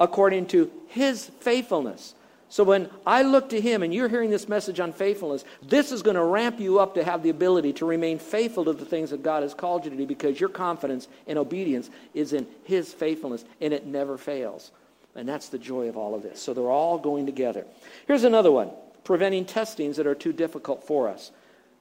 according 0.00 0.46
to 0.46 0.70
his 0.88 1.26
faithfulness. 1.40 2.14
So 2.50 2.64
when 2.64 2.88
I 3.06 3.22
look 3.22 3.50
to 3.50 3.60
him 3.60 3.82
and 3.82 3.92
you're 3.92 4.08
hearing 4.08 4.30
this 4.30 4.48
message 4.48 4.80
on 4.80 4.92
faithfulness, 4.92 5.44
this 5.62 5.92
is 5.92 6.02
going 6.02 6.16
to 6.16 6.24
ramp 6.24 6.58
you 6.58 6.78
up 6.78 6.94
to 6.94 7.04
have 7.04 7.22
the 7.22 7.28
ability 7.28 7.74
to 7.74 7.86
remain 7.86 8.18
faithful 8.18 8.64
to 8.64 8.72
the 8.72 8.86
things 8.86 9.10
that 9.10 9.22
God 9.22 9.42
has 9.42 9.52
called 9.52 9.84
you 9.84 9.90
to 9.90 9.96
do 9.96 10.06
because 10.06 10.40
your 10.40 10.48
confidence 10.48 11.08
and 11.26 11.38
obedience 11.38 11.90
is 12.14 12.32
in 12.32 12.46
his 12.64 12.92
faithfulness 12.92 13.44
and 13.60 13.74
it 13.74 13.86
never 13.86 14.16
fails. 14.16 14.70
And 15.14 15.28
that's 15.28 15.50
the 15.50 15.58
joy 15.58 15.88
of 15.88 15.98
all 15.98 16.14
of 16.14 16.22
this. 16.22 16.40
So 16.40 16.54
they're 16.54 16.70
all 16.70 16.98
going 16.98 17.26
together. 17.26 17.66
Here's 18.06 18.24
another 18.24 18.50
one 18.50 18.70
preventing 19.04 19.44
testings 19.44 19.96
that 19.96 20.06
are 20.06 20.14
too 20.14 20.32
difficult 20.32 20.84
for 20.84 21.08
us. 21.08 21.30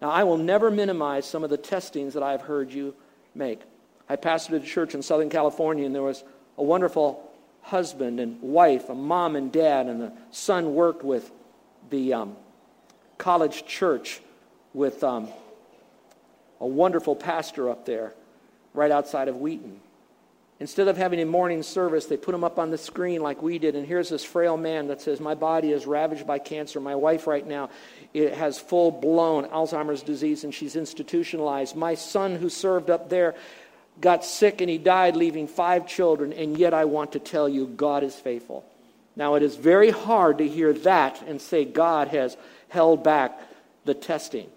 Now, 0.01 0.09
I 0.09 0.23
will 0.23 0.37
never 0.37 0.69
minimize 0.69 1.25
some 1.25 1.43
of 1.43 1.49
the 1.49 1.57
testings 1.57 2.13
that 2.13 2.23
I've 2.23 2.41
heard 2.41 2.71
you 2.71 2.93
make. 3.35 3.61
I 4.09 4.15
pastored 4.15 4.61
a 4.61 4.65
church 4.65 4.95
in 4.95 5.01
Southern 5.01 5.29
California, 5.29 5.85
and 5.85 5.93
there 5.93 6.03
was 6.03 6.23
a 6.57 6.63
wonderful 6.63 7.29
husband 7.61 8.19
and 8.19 8.41
wife, 8.41 8.89
a 8.89 8.95
mom 8.95 9.35
and 9.35 9.51
dad, 9.51 9.87
and 9.87 10.01
the 10.01 10.13
son 10.31 10.73
worked 10.73 11.03
with 11.03 11.29
the 11.89 12.13
um, 12.13 12.35
college 13.17 13.65
church 13.65 14.21
with 14.73 15.03
um, 15.03 15.27
a 16.59 16.67
wonderful 16.67 17.15
pastor 17.15 17.69
up 17.69 17.85
there 17.85 18.13
right 18.73 18.91
outside 18.91 19.27
of 19.27 19.37
Wheaton. 19.37 19.81
Instead 20.59 20.87
of 20.87 20.97
having 20.97 21.19
a 21.21 21.25
morning 21.25 21.61
service, 21.61 22.07
they 22.07 22.17
put 22.17 22.33
him 22.33 22.43
up 22.43 22.57
on 22.57 22.71
the 22.71 22.79
screen 22.79 23.21
like 23.21 23.43
we 23.43 23.59
did. 23.59 23.75
And 23.75 23.85
here's 23.85 24.09
this 24.09 24.23
frail 24.23 24.57
man 24.57 24.87
that 24.87 25.01
says, 25.01 25.19
My 25.19 25.35
body 25.35 25.71
is 25.71 25.85
ravaged 25.85 26.25
by 26.25 26.39
cancer. 26.39 26.79
My 26.79 26.95
wife, 26.95 27.27
right 27.27 27.45
now, 27.45 27.69
it 28.11 28.33
has 28.33 28.57
full 28.57 28.89
blown 28.89 29.45
Alzheimer's 29.45 30.01
disease 30.01 30.43
and 30.43 30.53
she's 30.53 30.75
institutionalized. 30.75 31.75
My 31.75 31.93
son, 31.93 32.35
who 32.35 32.49
served 32.49 32.89
up 32.89 33.07
there, 33.07 33.35
got 34.01 34.23
sick 34.23 34.61
and 34.61 34.69
he 34.69 34.77
died, 34.77 35.15
leaving 35.15 35.47
five 35.47 35.87
children, 35.87 36.33
and 36.33 36.57
yet 36.57 36.73
I 36.73 36.85
want 36.85 37.13
to 37.13 37.19
tell 37.19 37.49
you, 37.49 37.67
God 37.67 38.03
is 38.03 38.15
faithful. 38.15 38.65
Now, 39.15 39.35
it 39.35 39.43
is 39.43 39.55
very 39.55 39.89
hard 39.89 40.37
to 40.37 40.47
hear 40.47 40.73
that 40.73 41.21
and 41.23 41.41
say 41.41 41.65
God 41.65 42.09
has 42.09 42.37
held 42.69 43.03
back 43.03 43.41
the 43.85 43.95
testing. 43.95 44.49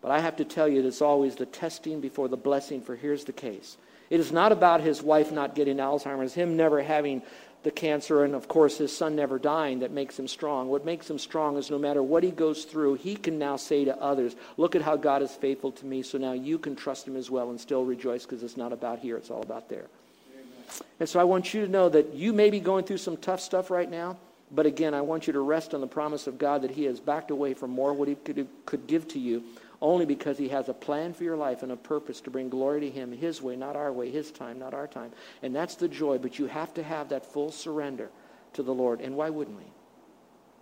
But 0.00 0.10
I 0.12 0.20
have 0.20 0.36
to 0.36 0.44
tell 0.44 0.68
you, 0.68 0.86
it's 0.86 1.02
always 1.02 1.36
the 1.36 1.46
testing 1.46 2.00
before 2.00 2.28
the 2.28 2.36
blessing, 2.36 2.80
for 2.80 2.96
here's 2.96 3.24
the 3.24 3.32
case. 3.32 3.76
It 4.10 4.20
is 4.20 4.32
not 4.32 4.52
about 4.52 4.80
his 4.80 5.02
wife 5.02 5.32
not 5.32 5.54
getting 5.54 5.76
Alzheimer's, 5.76 6.32
him 6.32 6.56
never 6.56 6.82
having 6.82 7.22
the 7.62 7.70
cancer, 7.70 8.24
and 8.24 8.34
of 8.34 8.48
course 8.48 8.78
his 8.78 8.96
son 8.96 9.16
never 9.16 9.38
dying 9.38 9.80
that 9.80 9.90
makes 9.90 10.18
him 10.18 10.28
strong. 10.28 10.68
What 10.68 10.84
makes 10.84 11.10
him 11.10 11.18
strong 11.18 11.56
is 11.56 11.70
no 11.70 11.78
matter 11.78 12.02
what 12.02 12.22
he 12.22 12.30
goes 12.30 12.64
through, 12.64 12.94
he 12.94 13.16
can 13.16 13.38
now 13.38 13.56
say 13.56 13.84
to 13.84 13.96
others, 14.00 14.36
Look 14.56 14.76
at 14.76 14.82
how 14.82 14.96
God 14.96 15.22
is 15.22 15.32
faithful 15.32 15.72
to 15.72 15.86
me, 15.86 16.02
so 16.02 16.18
now 16.18 16.32
you 16.32 16.58
can 16.58 16.76
trust 16.76 17.06
him 17.06 17.16
as 17.16 17.30
well 17.30 17.50
and 17.50 17.60
still 17.60 17.84
rejoice 17.84 18.24
because 18.24 18.42
it's 18.42 18.56
not 18.56 18.72
about 18.72 19.00
here, 19.00 19.16
it's 19.16 19.30
all 19.30 19.42
about 19.42 19.68
there. 19.68 19.86
Amen. 20.34 20.82
And 21.00 21.08
so 21.08 21.18
I 21.18 21.24
want 21.24 21.52
you 21.52 21.64
to 21.64 21.70
know 21.70 21.88
that 21.88 22.14
you 22.14 22.32
may 22.32 22.50
be 22.50 22.60
going 22.60 22.84
through 22.84 22.98
some 22.98 23.16
tough 23.16 23.40
stuff 23.40 23.70
right 23.70 23.90
now, 23.90 24.16
but 24.50 24.64
again, 24.64 24.94
I 24.94 25.00
want 25.00 25.26
you 25.26 25.32
to 25.32 25.40
rest 25.40 25.74
on 25.74 25.80
the 25.80 25.86
promise 25.86 26.26
of 26.26 26.38
God 26.38 26.62
that 26.62 26.70
he 26.70 26.84
has 26.84 27.00
backed 27.00 27.30
away 27.30 27.54
from 27.54 27.70
more 27.70 27.92
what 27.92 28.08
he 28.08 28.14
could, 28.14 28.46
could 28.66 28.86
give 28.86 29.08
to 29.08 29.18
you 29.18 29.42
only 29.80 30.04
because 30.06 30.36
he 30.36 30.48
has 30.48 30.68
a 30.68 30.74
plan 30.74 31.12
for 31.12 31.24
your 31.24 31.36
life 31.36 31.62
and 31.62 31.70
a 31.70 31.76
purpose 31.76 32.20
to 32.22 32.30
bring 32.30 32.48
glory 32.48 32.80
to 32.80 32.90
him 32.90 33.12
his 33.12 33.40
way, 33.40 33.54
not 33.54 33.76
our 33.76 33.92
way, 33.92 34.10
his 34.10 34.30
time, 34.30 34.58
not 34.58 34.74
our 34.74 34.86
time. 34.86 35.12
And 35.42 35.54
that's 35.54 35.76
the 35.76 35.88
joy, 35.88 36.18
but 36.18 36.38
you 36.38 36.46
have 36.46 36.74
to 36.74 36.82
have 36.82 37.10
that 37.10 37.24
full 37.24 37.52
surrender 37.52 38.10
to 38.54 38.62
the 38.62 38.74
Lord. 38.74 39.00
And 39.00 39.16
why 39.16 39.30
wouldn't 39.30 39.56
we? 39.56 39.64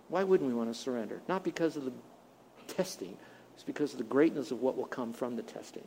Why 0.09 0.23
wouldn't 0.23 0.47
we 0.47 0.55
want 0.55 0.73
to 0.73 0.79
surrender? 0.79 1.21
Not 1.27 1.43
because 1.43 1.75
of 1.77 1.85
the 1.85 1.93
testing, 2.67 3.17
it's 3.55 3.63
because 3.63 3.93
of 3.93 3.97
the 3.97 4.03
greatness 4.03 4.51
of 4.51 4.61
what 4.61 4.77
will 4.77 4.85
come 4.85 5.13
from 5.13 5.35
the 5.35 5.41
testing. 5.41 5.83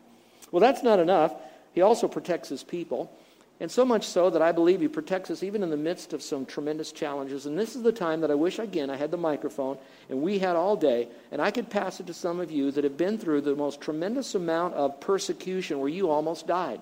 Well, 0.50 0.60
that's 0.60 0.82
not 0.82 0.98
enough. 0.98 1.34
He 1.72 1.82
also 1.82 2.08
protects 2.08 2.48
his 2.48 2.64
people. 2.64 3.12
And 3.60 3.70
so 3.70 3.84
much 3.84 4.06
so 4.06 4.30
that 4.30 4.40
I 4.40 4.52
believe 4.52 4.80
he 4.80 4.88
protects 4.88 5.30
us 5.30 5.42
even 5.42 5.62
in 5.62 5.68
the 5.68 5.76
midst 5.76 6.14
of 6.14 6.22
some 6.22 6.46
tremendous 6.46 6.92
challenges. 6.92 7.44
And 7.44 7.58
this 7.58 7.76
is 7.76 7.82
the 7.82 7.92
time 7.92 8.22
that 8.22 8.30
I 8.30 8.34
wish, 8.34 8.58
again, 8.58 8.88
I 8.88 8.96
had 8.96 9.10
the 9.10 9.18
microphone 9.18 9.76
and 10.08 10.22
we 10.22 10.38
had 10.38 10.56
all 10.56 10.76
day, 10.76 11.08
and 11.30 11.42
I 11.42 11.50
could 11.50 11.68
pass 11.68 12.00
it 12.00 12.06
to 12.06 12.14
some 12.14 12.40
of 12.40 12.50
you 12.50 12.70
that 12.70 12.84
have 12.84 12.96
been 12.96 13.18
through 13.18 13.42
the 13.42 13.54
most 13.54 13.82
tremendous 13.82 14.34
amount 14.34 14.74
of 14.74 14.98
persecution 14.98 15.78
where 15.78 15.90
you 15.90 16.08
almost 16.08 16.46
died. 16.46 16.80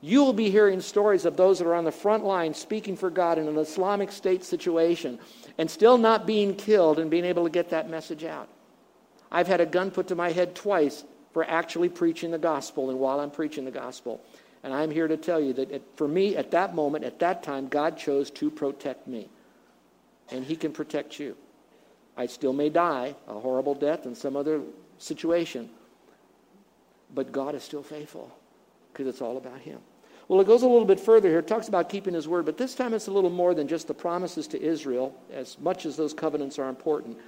You 0.00 0.22
will 0.22 0.34
be 0.34 0.50
hearing 0.50 0.80
stories 0.80 1.24
of 1.24 1.36
those 1.36 1.58
that 1.58 1.66
are 1.66 1.74
on 1.74 1.84
the 1.84 1.90
front 1.90 2.24
line 2.24 2.54
speaking 2.54 2.94
for 2.94 3.10
God 3.10 3.38
in 3.38 3.48
an 3.48 3.58
Islamic 3.58 4.12
State 4.12 4.44
situation 4.44 5.18
and 5.58 5.68
still 5.68 5.98
not 5.98 6.26
being 6.26 6.54
killed 6.54 7.00
and 7.00 7.10
being 7.10 7.24
able 7.24 7.44
to 7.44 7.50
get 7.50 7.70
that 7.70 7.90
message 7.90 8.22
out. 8.22 8.48
I've 9.32 9.48
had 9.48 9.60
a 9.60 9.66
gun 9.66 9.90
put 9.90 10.08
to 10.08 10.14
my 10.14 10.30
head 10.30 10.54
twice 10.54 11.04
for 11.32 11.42
actually 11.42 11.88
preaching 11.88 12.30
the 12.30 12.38
gospel 12.38 12.90
and 12.90 13.00
while 13.00 13.18
I'm 13.18 13.30
preaching 13.30 13.64
the 13.64 13.72
gospel. 13.72 14.20
And 14.64 14.72
I'm 14.72 14.90
here 14.90 15.06
to 15.06 15.18
tell 15.18 15.38
you 15.38 15.52
that 15.52 15.70
it, 15.70 15.82
for 15.94 16.08
me, 16.08 16.36
at 16.36 16.50
that 16.52 16.74
moment, 16.74 17.04
at 17.04 17.18
that 17.18 17.42
time, 17.42 17.68
God 17.68 17.98
chose 17.98 18.30
to 18.32 18.50
protect 18.50 19.06
me. 19.06 19.28
And 20.30 20.42
He 20.42 20.56
can 20.56 20.72
protect 20.72 21.20
you. 21.20 21.36
I 22.16 22.26
still 22.26 22.54
may 22.54 22.70
die 22.70 23.14
a 23.28 23.34
horrible 23.34 23.74
death 23.74 24.06
in 24.06 24.14
some 24.14 24.36
other 24.36 24.62
situation, 24.96 25.68
but 27.14 27.30
God 27.30 27.54
is 27.54 27.62
still 27.62 27.82
faithful 27.82 28.34
because 28.90 29.06
it's 29.06 29.20
all 29.20 29.36
about 29.36 29.60
Him. 29.60 29.80
Well, 30.28 30.40
it 30.40 30.46
goes 30.46 30.62
a 30.62 30.68
little 30.68 30.86
bit 30.86 30.98
further 30.98 31.28
here. 31.28 31.40
It 31.40 31.46
talks 31.46 31.68
about 31.68 31.90
keeping 31.90 32.14
His 32.14 32.26
word, 32.26 32.46
but 32.46 32.56
this 32.56 32.74
time 32.74 32.94
it's 32.94 33.08
a 33.08 33.12
little 33.12 33.28
more 33.28 33.52
than 33.52 33.68
just 33.68 33.86
the 33.86 33.92
promises 33.92 34.46
to 34.48 34.62
Israel, 34.62 35.14
as 35.30 35.58
much 35.58 35.84
as 35.84 35.94
those 35.94 36.14
covenants 36.14 36.58
are 36.58 36.70
important. 36.70 37.18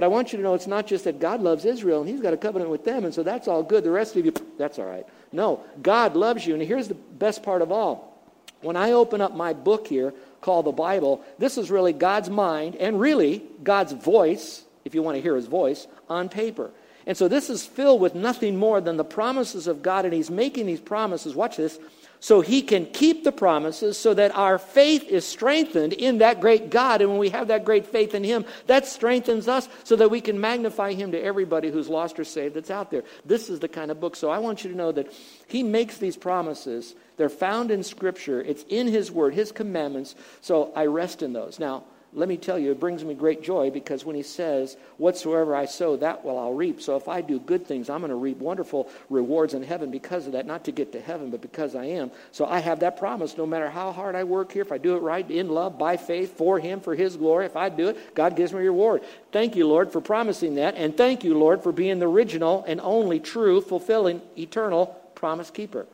But 0.00 0.06
I 0.06 0.08
want 0.08 0.32
you 0.32 0.38
to 0.38 0.42
know 0.42 0.54
it's 0.54 0.66
not 0.66 0.86
just 0.86 1.04
that 1.04 1.20
God 1.20 1.42
loves 1.42 1.66
Israel 1.66 2.00
and 2.00 2.08
He's 2.08 2.22
got 2.22 2.32
a 2.32 2.38
covenant 2.38 2.70
with 2.70 2.86
them, 2.86 3.04
and 3.04 3.12
so 3.12 3.22
that's 3.22 3.46
all 3.46 3.62
good. 3.62 3.84
The 3.84 3.90
rest 3.90 4.16
of 4.16 4.24
you, 4.24 4.32
that's 4.56 4.78
all 4.78 4.86
right. 4.86 5.04
No, 5.30 5.62
God 5.82 6.16
loves 6.16 6.46
you. 6.46 6.54
And 6.54 6.62
here's 6.62 6.88
the 6.88 6.94
best 6.94 7.42
part 7.42 7.60
of 7.60 7.70
all. 7.70 8.18
When 8.62 8.76
I 8.76 8.92
open 8.92 9.20
up 9.20 9.36
my 9.36 9.52
book 9.52 9.86
here 9.86 10.14
called 10.40 10.64
the 10.64 10.72
Bible, 10.72 11.22
this 11.38 11.58
is 11.58 11.70
really 11.70 11.92
God's 11.92 12.30
mind 12.30 12.76
and 12.76 12.98
really 12.98 13.42
God's 13.62 13.92
voice, 13.92 14.64
if 14.86 14.94
you 14.94 15.02
want 15.02 15.18
to 15.18 15.20
hear 15.22 15.36
His 15.36 15.48
voice, 15.48 15.86
on 16.08 16.30
paper. 16.30 16.70
And 17.04 17.14
so 17.14 17.28
this 17.28 17.50
is 17.50 17.66
filled 17.66 18.00
with 18.00 18.14
nothing 18.14 18.56
more 18.56 18.80
than 18.80 18.96
the 18.96 19.04
promises 19.04 19.66
of 19.66 19.82
God, 19.82 20.06
and 20.06 20.14
He's 20.14 20.30
making 20.30 20.64
these 20.64 20.80
promises. 20.80 21.34
Watch 21.34 21.58
this 21.58 21.78
so 22.20 22.42
he 22.42 22.60
can 22.60 22.86
keep 22.86 23.24
the 23.24 23.32
promises 23.32 23.96
so 23.96 24.12
that 24.14 24.36
our 24.36 24.58
faith 24.58 25.08
is 25.08 25.26
strengthened 25.26 25.94
in 25.94 26.18
that 26.18 26.40
great 26.40 26.70
God. 26.70 27.00
And 27.00 27.10
when 27.10 27.18
we 27.18 27.30
have 27.30 27.48
that 27.48 27.64
great 27.64 27.86
faith 27.86 28.14
in 28.14 28.22
him, 28.22 28.44
that 28.66 28.86
strengthens 28.86 29.48
us 29.48 29.68
so 29.84 29.96
that 29.96 30.10
we 30.10 30.20
can 30.20 30.38
magnify 30.38 30.92
him 30.92 31.12
to 31.12 31.20
everybody 31.20 31.70
who's 31.70 31.88
lost 31.88 32.20
or 32.20 32.24
saved 32.24 32.54
that's 32.54 32.70
out 32.70 32.90
there. 32.90 33.04
This 33.24 33.48
is 33.48 33.60
the 33.60 33.68
kind 33.68 33.90
of 33.90 34.00
book. 34.00 34.16
So 34.16 34.30
I 34.30 34.38
want 34.38 34.62
you 34.62 34.70
to 34.70 34.76
know 34.76 34.92
that 34.92 35.12
he 35.48 35.62
makes 35.62 35.96
these 35.96 36.16
promises. 36.16 36.94
They're 37.16 37.30
found 37.30 37.70
in 37.70 37.82
Scripture, 37.82 38.42
it's 38.42 38.64
in 38.68 38.86
his 38.86 39.10
word, 39.10 39.34
his 39.34 39.50
commandments. 39.50 40.14
So 40.42 40.72
I 40.76 40.86
rest 40.86 41.22
in 41.22 41.32
those. 41.32 41.58
Now, 41.58 41.84
let 42.12 42.28
me 42.28 42.36
tell 42.36 42.58
you, 42.58 42.72
it 42.72 42.80
brings 42.80 43.04
me 43.04 43.14
great 43.14 43.40
joy 43.40 43.70
because 43.70 44.04
when 44.04 44.16
he 44.16 44.22
says, 44.22 44.76
Whatsoever 44.98 45.54
I 45.54 45.66
sow, 45.66 45.96
that 45.96 46.24
will 46.24 46.38
I'll 46.38 46.54
reap. 46.54 46.82
So 46.82 46.96
if 46.96 47.06
I 47.06 47.20
do 47.20 47.38
good 47.38 47.66
things, 47.66 47.88
I'm 47.88 48.00
going 48.00 48.10
to 48.10 48.16
reap 48.16 48.38
wonderful 48.38 48.88
rewards 49.08 49.54
in 49.54 49.62
heaven 49.62 49.92
because 49.92 50.26
of 50.26 50.32
that, 50.32 50.44
not 50.44 50.64
to 50.64 50.72
get 50.72 50.90
to 50.92 51.00
heaven, 51.00 51.30
but 51.30 51.40
because 51.40 51.76
I 51.76 51.84
am. 51.84 52.10
So 52.32 52.46
I 52.46 52.58
have 52.58 52.80
that 52.80 52.96
promise 52.96 53.36
no 53.36 53.46
matter 53.46 53.70
how 53.70 53.92
hard 53.92 54.16
I 54.16 54.24
work 54.24 54.50
here, 54.50 54.62
if 54.62 54.72
I 54.72 54.78
do 54.78 54.96
it 54.96 55.00
right, 55.02 55.28
in 55.30 55.50
love, 55.50 55.78
by 55.78 55.96
faith, 55.96 56.36
for 56.36 56.58
him, 56.58 56.80
for 56.80 56.96
his 56.96 57.16
glory, 57.16 57.46
if 57.46 57.56
I 57.56 57.68
do 57.68 57.88
it, 57.88 58.14
God 58.14 58.34
gives 58.34 58.52
me 58.52 58.58
a 58.58 58.62
reward. 58.64 59.02
Thank 59.30 59.54
you, 59.54 59.68
Lord, 59.68 59.92
for 59.92 60.00
promising 60.00 60.56
that. 60.56 60.74
And 60.74 60.96
thank 60.96 61.22
you, 61.22 61.38
Lord, 61.38 61.62
for 61.62 61.70
being 61.70 62.00
the 62.00 62.08
original 62.08 62.64
and 62.66 62.80
only 62.80 63.20
true, 63.20 63.60
fulfilling, 63.60 64.20
eternal 64.36 64.86
promise 65.14 65.50
keeper. 65.50 65.86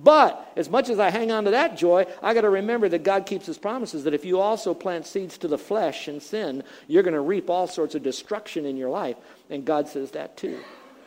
But 0.00 0.52
as 0.54 0.70
much 0.70 0.88
as 0.90 1.00
I 1.00 1.10
hang 1.10 1.32
on 1.32 1.44
to 1.44 1.50
that 1.50 1.76
joy, 1.76 2.06
I 2.22 2.32
got 2.32 2.42
to 2.42 2.50
remember 2.50 2.88
that 2.88 3.02
God 3.02 3.26
keeps 3.26 3.46
his 3.46 3.58
promises 3.58 4.04
that 4.04 4.14
if 4.14 4.24
you 4.24 4.38
also 4.38 4.72
plant 4.72 5.06
seeds 5.08 5.38
to 5.38 5.48
the 5.48 5.58
flesh 5.58 6.06
and 6.06 6.22
sin, 6.22 6.62
you're 6.86 7.02
going 7.02 7.14
to 7.14 7.20
reap 7.20 7.50
all 7.50 7.66
sorts 7.66 7.96
of 7.96 8.04
destruction 8.04 8.64
in 8.64 8.76
your 8.76 8.90
life. 8.90 9.16
And 9.50 9.64
God 9.64 9.88
says 9.88 10.12
that 10.12 10.36
too. 10.36 10.60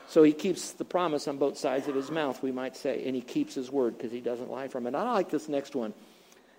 So 0.10 0.23
he 0.23 0.34
keeps 0.34 0.73
the 0.73 0.84
promise 0.84 1.30
on 1.30 1.38
both 1.38 1.58
sides 1.58 1.88
of 1.88 1.95
his 1.95 2.12
mouth, 2.12 2.43
we 2.43 2.51
might 2.51 2.75
say, 2.75 3.06
and 3.06 3.15
he 3.15 3.21
keeps 3.21 3.56
his 3.56 3.71
word 3.71 3.97
because 3.97 4.12
he 4.12 4.19
doesn't 4.19 4.51
lie 4.51 4.67
from 4.67 4.86
it. 4.86 4.93
I 4.93 5.10
like 5.10 5.30
this 5.30 5.47
next 5.47 5.73
one 5.73 5.93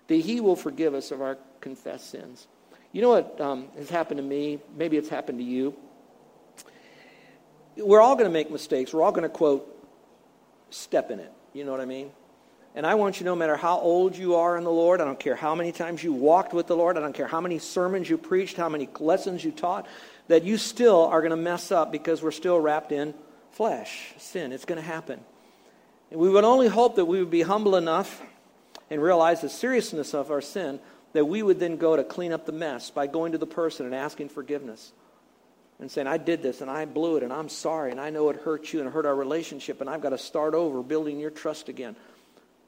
that 0.07 0.15
he 0.15 0.41
will 0.41 0.55
forgive 0.55 0.95
us 0.95 1.11
of 1.11 1.21
our 1.21 1.37
confessed 1.61 2.09
sins. 2.09 2.47
You 2.93 3.03
know 3.03 3.09
what 3.09 3.39
um, 3.39 3.67
has 3.77 3.91
happened 3.91 4.17
to 4.17 4.23
me? 4.23 4.59
Maybe 4.75 4.97
it's 4.97 5.09
happened 5.09 5.37
to 5.37 5.45
you. 5.45 5.75
We're 7.77 8.01
all 8.01 8.15
going 8.15 8.27
to 8.27 8.33
make 8.33 8.49
mistakes. 8.49 8.91
We're 8.91 9.03
all 9.03 9.11
going 9.11 9.21
to 9.21 9.29
quote, 9.29 9.69
step 10.71 11.11
in 11.11 11.19
it. 11.19 11.31
You 11.53 11.63
know 11.63 11.71
what 11.71 11.79
I 11.79 11.85
mean? 11.85 12.11
And 12.75 12.87
I 12.87 12.95
want 12.95 13.19
you, 13.19 13.25
no 13.25 13.35
matter 13.35 13.55
how 13.55 13.77
old 13.77 14.17
you 14.17 14.35
are 14.35 14.57
in 14.57 14.63
the 14.63 14.71
Lord, 14.71 14.99
I 14.99 15.05
don't 15.05 15.19
care 15.19 15.35
how 15.35 15.53
many 15.53 15.71
times 15.71 16.03
you 16.03 16.11
walked 16.11 16.53
with 16.53 16.65
the 16.65 16.75
Lord, 16.75 16.97
I 16.97 17.01
don't 17.01 17.13
care 17.13 17.27
how 17.27 17.41
many 17.41 17.59
sermons 17.59 18.09
you 18.09 18.17
preached, 18.17 18.57
how 18.57 18.69
many 18.69 18.89
lessons 18.99 19.43
you 19.43 19.51
taught, 19.51 19.87
that 20.27 20.43
you 20.43 20.57
still 20.57 21.05
are 21.05 21.21
going 21.21 21.31
to 21.31 21.37
mess 21.37 21.71
up 21.71 21.91
because 21.91 22.23
we're 22.23 22.31
still 22.31 22.59
wrapped 22.59 22.91
in 22.91 23.13
flesh, 23.51 24.13
sin. 24.17 24.51
It's 24.51 24.65
going 24.65 24.81
to 24.81 24.87
happen. 24.87 25.19
And 26.09 26.19
we 26.19 26.29
would 26.29 26.43
only 26.43 26.67
hope 26.67 26.95
that 26.95 27.05
we 27.05 27.19
would 27.19 27.31
be 27.31 27.43
humble 27.43 27.75
enough 27.75 28.21
and 28.89 29.01
realize 29.01 29.41
the 29.41 29.49
seriousness 29.49 30.13
of 30.13 30.31
our 30.31 30.41
sin 30.41 30.79
that 31.13 31.25
we 31.25 31.43
would 31.43 31.59
then 31.59 31.77
go 31.77 31.95
to 31.95 32.03
clean 32.03 32.31
up 32.31 32.45
the 32.45 32.51
mess 32.51 32.89
by 32.89 33.05
going 33.07 33.31
to 33.33 33.37
the 33.37 33.47
person 33.47 33.85
and 33.85 33.93
asking 33.93 34.29
forgiveness 34.29 34.91
and 35.79 35.89
saying, 35.89 36.07
I 36.07 36.17
did 36.17 36.41
this 36.41 36.61
and 36.61 36.69
I 36.69 36.85
blew 36.85 37.17
it 37.17 37.23
and 37.23 37.31
I'm 37.31 37.49
sorry 37.49 37.91
and 37.91 38.01
I 38.01 38.09
know 38.09 38.29
it 38.29 38.37
hurt 38.37 38.73
you 38.73 38.81
and 38.81 38.89
hurt 38.89 39.05
our 39.05 39.15
relationship 39.15 39.79
and 39.81 39.89
I've 39.89 40.01
got 40.01 40.09
to 40.09 40.17
start 40.17 40.53
over 40.55 40.81
building 40.81 41.19
your 41.19 41.29
trust 41.29 41.69
again. 41.69 41.95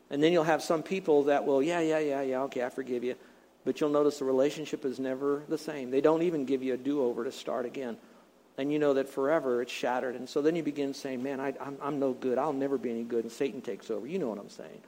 And 0.10 0.22
then 0.22 0.32
you'll 0.32 0.44
have 0.44 0.62
some 0.62 0.84
people 0.84 1.24
that 1.24 1.46
will, 1.46 1.63
yeah, 1.63 1.80
yeah, 1.80 2.00
yeah, 2.00 2.22
yeah, 2.22 2.41
okay, 2.44 2.63
I 2.63 2.70
forgive 2.70 3.04
you. 3.04 3.15
But 3.65 3.82
you'll 3.82 3.89
notice 3.89 4.20
the 4.20 4.26
relationship 4.26 4.86
is 4.86 5.00
never 5.00 5.44
the 5.50 5.58
same. 5.58 5.89
They 5.89 6.02
don't 6.02 6.22
even 6.22 6.46
give 6.46 6.62
you 6.62 6.76
a 6.76 6.78
do 6.78 7.02
over 7.02 7.24
to 7.24 7.32
start 7.32 7.65
again. 7.65 7.98
And 8.58 8.72
you 8.72 8.80
know 8.80 8.94
that 8.94 9.10
forever 9.10 9.62
it's 9.62 9.72
shattered. 9.72 10.15
And 10.15 10.30
so 10.30 10.41
then 10.41 10.56
you 10.56 10.63
begin 10.63 10.94
saying, 10.94 11.24
man, 11.24 11.39
I, 11.39 11.54
I'm, 11.60 11.78
I'm 11.82 12.00
no 12.00 12.13
good. 12.13 12.38
I'll 12.38 12.54
never 12.54 12.78
be 12.78 12.91
any 12.91 13.04
good. 13.04 13.24
And 13.24 13.32
Satan 13.32 13.62
takes 13.62 13.89
over. 13.89 14.06
You 14.06 14.20
know 14.20 14.30
what 14.30 14.38
I'm 14.38 14.50
saying. 14.50 14.82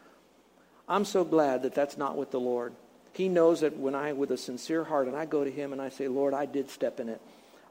I'm 0.87 1.03
so 1.03 1.25
glad 1.25 1.63
that 1.63 1.73
that's 1.73 1.97
not 1.97 2.15
with 2.15 2.31
the 2.31 2.39
Lord. 2.39 2.73
He 3.13 3.27
knows 3.27 3.61
that 3.61 3.75
when 3.75 3.95
I, 3.95 4.13
with 4.13 4.31
a 4.31 4.37
sincere 4.37 4.83
heart, 4.83 5.07
and 5.07 5.17
I 5.17 5.25
go 5.25 5.43
to 5.43 5.51
Him 5.51 5.73
and 5.73 5.81
I 5.81 5.89
say, 5.89 6.07
Lord, 6.07 6.33
I 6.35 6.45
did 6.45 6.69
step 6.69 6.99
in 6.99 7.09
it. 7.09 7.19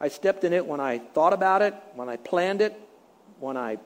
I 0.00 0.08
stepped 0.08 0.44
in 0.44 0.52
it 0.52 0.66
when 0.66 0.80
I 0.80 0.98
thought 0.98 1.32
about 1.32 1.62
it, 1.62 1.74
when 1.94 2.08
I 2.08 2.16
planned 2.16 2.60
it, 2.60 2.78
when 3.38 3.56
I 3.56 3.78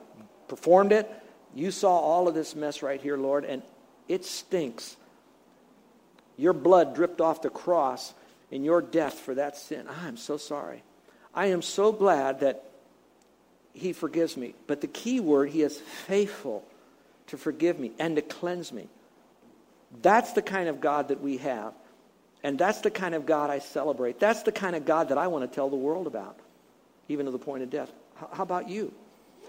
performed 0.47 0.91
it. 0.91 1.09
You 1.53 1.71
saw 1.71 1.97
all 1.97 2.27
of 2.27 2.33
this 2.33 2.55
mess 2.55 2.81
right 2.81 3.01
here, 3.01 3.17
Lord, 3.17 3.45
and 3.45 3.61
it 4.07 4.25
stinks. 4.25 4.95
Your 6.37 6.53
blood 6.53 6.95
dripped 6.95 7.21
off 7.21 7.41
the 7.41 7.49
cross 7.49 8.13
in 8.49 8.63
your 8.63 8.81
death 8.81 9.13
for 9.15 9.35
that 9.35 9.57
sin. 9.57 9.87
I 9.87 10.07
am 10.07 10.17
so 10.17 10.37
sorry. 10.37 10.83
I 11.33 11.47
am 11.47 11.61
so 11.61 11.91
glad 11.91 12.41
that 12.41 12.63
He 13.73 13.93
forgives 13.93 14.37
me. 14.37 14.55
But 14.67 14.81
the 14.81 14.87
key 14.87 15.19
word, 15.19 15.49
He 15.49 15.61
is 15.61 15.77
faithful 15.77 16.65
to 17.27 17.37
forgive 17.37 17.79
me 17.79 17.91
and 17.99 18.15
to 18.15 18.21
cleanse 18.21 18.71
me. 18.71 18.87
That's 20.01 20.33
the 20.33 20.41
kind 20.41 20.69
of 20.69 20.81
God 20.81 21.09
that 21.09 21.21
we 21.21 21.37
have. 21.37 21.73
And 22.43 22.57
that's 22.57 22.81
the 22.81 22.91
kind 22.91 23.13
of 23.13 23.25
God 23.25 23.49
I 23.49 23.59
celebrate. 23.59 24.19
That's 24.19 24.43
the 24.43 24.51
kind 24.51 24.75
of 24.75 24.85
God 24.85 25.09
that 25.09 25.17
I 25.17 25.27
want 25.27 25.49
to 25.49 25.53
tell 25.53 25.69
the 25.69 25.75
world 25.75 26.07
about, 26.07 26.39
even 27.07 27.25
to 27.25 27.31
the 27.31 27.39
point 27.39 27.63
of 27.63 27.69
death. 27.69 27.91
How 28.15 28.43
about 28.43 28.67
you? 28.67 28.93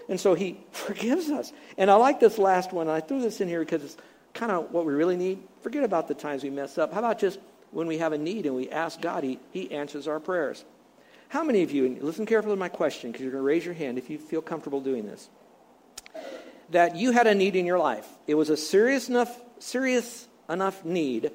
And 0.09 0.19
so 0.19 0.33
he 0.33 0.59
forgives 0.71 1.29
us. 1.29 1.51
And 1.77 1.89
I 1.89 1.95
like 1.95 2.19
this 2.19 2.37
last 2.37 2.73
one. 2.73 2.89
I 2.89 2.99
threw 2.99 3.21
this 3.21 3.41
in 3.41 3.47
here 3.47 3.59
because 3.59 3.83
it's 3.83 3.97
kind 4.33 4.51
of 4.51 4.71
what 4.71 4.85
we 4.85 4.93
really 4.93 5.17
need. 5.17 5.39
Forget 5.61 5.83
about 5.83 6.07
the 6.07 6.13
times 6.13 6.43
we 6.43 6.49
mess 6.49 6.77
up. 6.77 6.93
How 6.93 6.99
about 6.99 7.19
just 7.19 7.39
when 7.71 7.87
we 7.87 7.97
have 7.97 8.13
a 8.13 8.17
need 8.17 8.45
and 8.45 8.55
we 8.55 8.69
ask 8.69 9.01
God, 9.01 9.23
he, 9.23 9.39
he 9.51 9.71
answers 9.71 10.07
our 10.07 10.19
prayers. 10.19 10.63
How 11.29 11.43
many 11.43 11.63
of 11.63 11.71
you, 11.71 11.85
and 11.85 12.01
listen 12.01 12.25
carefully 12.25 12.53
to 12.53 12.59
my 12.59 12.69
question 12.69 13.11
because 13.11 13.23
you're 13.23 13.31
going 13.31 13.41
to 13.41 13.47
raise 13.47 13.65
your 13.65 13.73
hand 13.73 13.97
if 13.97 14.09
you 14.09 14.19
feel 14.19 14.41
comfortable 14.41 14.81
doing 14.81 15.05
this, 15.05 15.29
that 16.69 16.95
you 16.95 17.11
had 17.11 17.25
a 17.25 17.33
need 17.33 17.55
in 17.55 17.65
your 17.65 17.79
life. 17.79 18.07
It 18.27 18.35
was 18.35 18.49
a 18.49 18.57
serious 18.57 19.09
enough, 19.09 19.35
serious 19.59 20.27
enough 20.47 20.85
need 20.85 21.31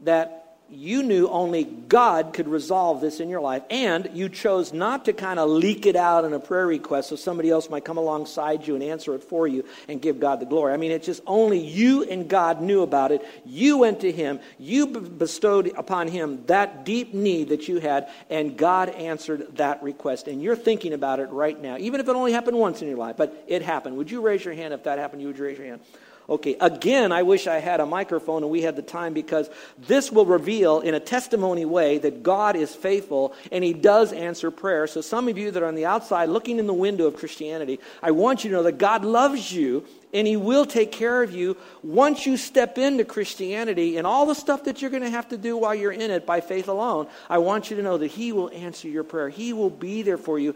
that 0.00 0.43
you 0.74 1.02
knew 1.02 1.28
only 1.28 1.64
God 1.64 2.32
could 2.32 2.48
resolve 2.48 3.00
this 3.00 3.20
in 3.20 3.28
your 3.28 3.40
life, 3.40 3.62
and 3.70 4.10
you 4.12 4.28
chose 4.28 4.72
not 4.72 5.04
to 5.04 5.12
kind 5.12 5.38
of 5.38 5.48
leak 5.48 5.86
it 5.86 5.96
out 5.96 6.24
in 6.24 6.32
a 6.32 6.40
prayer 6.40 6.66
request 6.66 7.08
so 7.08 7.16
somebody 7.16 7.50
else 7.50 7.70
might 7.70 7.84
come 7.84 7.96
alongside 7.96 8.66
you 8.66 8.74
and 8.74 8.82
answer 8.82 9.14
it 9.14 9.22
for 9.22 9.46
you 9.46 9.64
and 9.88 10.02
give 10.02 10.20
God 10.20 10.40
the 10.40 10.46
glory. 10.46 10.72
I 10.72 10.76
mean, 10.76 10.90
it's 10.90 11.06
just 11.06 11.22
only 11.26 11.58
you 11.58 12.02
and 12.04 12.28
God 12.28 12.60
knew 12.60 12.82
about 12.82 13.12
it. 13.12 13.26
You 13.44 13.78
went 13.78 14.00
to 14.00 14.10
Him, 14.10 14.40
you 14.58 14.86
bestowed 14.86 15.72
upon 15.76 16.08
Him 16.08 16.44
that 16.46 16.84
deep 16.84 17.14
need 17.14 17.48
that 17.50 17.68
you 17.68 17.78
had, 17.78 18.10
and 18.28 18.56
God 18.56 18.88
answered 18.90 19.56
that 19.56 19.82
request. 19.82 20.28
And 20.28 20.42
you're 20.42 20.56
thinking 20.56 20.92
about 20.92 21.20
it 21.20 21.30
right 21.30 21.60
now, 21.60 21.76
even 21.78 22.00
if 22.00 22.08
it 22.08 22.16
only 22.16 22.32
happened 22.32 22.58
once 22.58 22.82
in 22.82 22.88
your 22.88 22.98
life, 22.98 23.16
but 23.16 23.44
it 23.46 23.62
happened. 23.62 23.96
Would 23.96 24.10
you 24.10 24.20
raise 24.20 24.44
your 24.44 24.54
hand 24.54 24.74
if 24.74 24.84
that 24.84 24.98
happened? 24.98 25.22
You 25.22 25.28
would 25.28 25.38
raise 25.38 25.58
your 25.58 25.68
hand. 25.68 25.80
Okay, 26.26 26.56
again, 26.58 27.12
I 27.12 27.22
wish 27.22 27.46
I 27.46 27.58
had 27.58 27.80
a 27.80 27.86
microphone 27.86 28.42
and 28.42 28.50
we 28.50 28.62
had 28.62 28.76
the 28.76 28.82
time 28.82 29.12
because 29.12 29.50
this 29.76 30.10
will 30.10 30.24
reveal 30.24 30.80
in 30.80 30.94
a 30.94 31.00
testimony 31.00 31.66
way 31.66 31.98
that 31.98 32.22
God 32.22 32.56
is 32.56 32.74
faithful 32.74 33.34
and 33.52 33.62
He 33.62 33.74
does 33.74 34.10
answer 34.10 34.50
prayer. 34.50 34.86
So, 34.86 35.02
some 35.02 35.28
of 35.28 35.36
you 35.36 35.50
that 35.50 35.62
are 35.62 35.66
on 35.66 35.74
the 35.74 35.84
outside 35.84 36.30
looking 36.30 36.58
in 36.58 36.66
the 36.66 36.72
window 36.72 37.06
of 37.06 37.16
Christianity, 37.16 37.78
I 38.02 38.12
want 38.12 38.42
you 38.42 38.50
to 38.50 38.56
know 38.56 38.62
that 38.62 38.78
God 38.78 39.04
loves 39.04 39.52
you 39.52 39.84
and 40.14 40.26
He 40.26 40.38
will 40.38 40.64
take 40.64 40.92
care 40.92 41.22
of 41.22 41.34
you 41.34 41.58
once 41.82 42.24
you 42.24 42.38
step 42.38 42.78
into 42.78 43.04
Christianity 43.04 43.98
and 43.98 44.06
all 44.06 44.24
the 44.24 44.34
stuff 44.34 44.64
that 44.64 44.80
you're 44.80 44.90
going 44.90 45.02
to 45.02 45.10
have 45.10 45.28
to 45.28 45.36
do 45.36 45.58
while 45.58 45.74
you're 45.74 45.92
in 45.92 46.10
it 46.10 46.24
by 46.24 46.40
faith 46.40 46.68
alone. 46.68 47.06
I 47.28 47.36
want 47.36 47.68
you 47.68 47.76
to 47.76 47.82
know 47.82 47.98
that 47.98 48.10
He 48.10 48.32
will 48.32 48.50
answer 48.50 48.88
your 48.88 49.04
prayer, 49.04 49.28
He 49.28 49.52
will 49.52 49.68
be 49.68 50.00
there 50.00 50.16
for 50.16 50.38
you, 50.38 50.54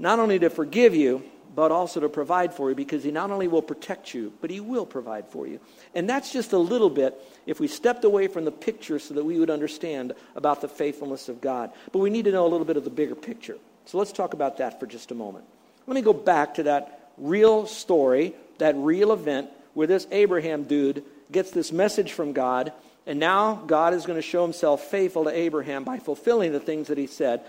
not 0.00 0.18
only 0.18 0.40
to 0.40 0.50
forgive 0.50 0.96
you 0.96 1.22
but 1.56 1.72
also 1.72 2.00
to 2.00 2.08
provide 2.10 2.52
for 2.52 2.68
you 2.68 2.76
because 2.76 3.02
he 3.02 3.10
not 3.10 3.30
only 3.30 3.48
will 3.48 3.62
protect 3.62 4.12
you, 4.12 4.30
but 4.42 4.50
he 4.50 4.60
will 4.60 4.84
provide 4.84 5.26
for 5.26 5.46
you. 5.46 5.58
And 5.94 6.08
that's 6.08 6.30
just 6.30 6.52
a 6.52 6.58
little 6.58 6.90
bit 6.90 7.18
if 7.46 7.58
we 7.58 7.66
stepped 7.66 8.04
away 8.04 8.28
from 8.28 8.44
the 8.44 8.52
picture 8.52 8.98
so 8.98 9.14
that 9.14 9.24
we 9.24 9.40
would 9.40 9.48
understand 9.48 10.12
about 10.36 10.60
the 10.60 10.68
faithfulness 10.68 11.30
of 11.30 11.40
God. 11.40 11.72
But 11.92 12.00
we 12.00 12.10
need 12.10 12.26
to 12.26 12.30
know 12.30 12.46
a 12.46 12.50
little 12.50 12.66
bit 12.66 12.76
of 12.76 12.84
the 12.84 12.90
bigger 12.90 13.14
picture. 13.14 13.56
So 13.86 13.96
let's 13.96 14.12
talk 14.12 14.34
about 14.34 14.58
that 14.58 14.78
for 14.78 14.86
just 14.86 15.10
a 15.12 15.14
moment. 15.14 15.46
Let 15.86 15.94
me 15.94 16.02
go 16.02 16.12
back 16.12 16.56
to 16.56 16.64
that 16.64 17.12
real 17.16 17.66
story, 17.66 18.34
that 18.58 18.76
real 18.76 19.12
event 19.12 19.48
where 19.72 19.86
this 19.86 20.06
Abraham 20.10 20.64
dude 20.64 21.04
gets 21.32 21.52
this 21.52 21.72
message 21.72 22.12
from 22.12 22.34
God, 22.34 22.72
and 23.06 23.18
now 23.18 23.54
God 23.66 23.94
is 23.94 24.04
going 24.04 24.18
to 24.18 24.22
show 24.22 24.42
himself 24.42 24.82
faithful 24.90 25.24
to 25.24 25.30
Abraham 25.30 25.84
by 25.84 26.00
fulfilling 26.00 26.52
the 26.52 26.60
things 26.60 26.88
that 26.88 26.98
he 26.98 27.06
said. 27.06 27.40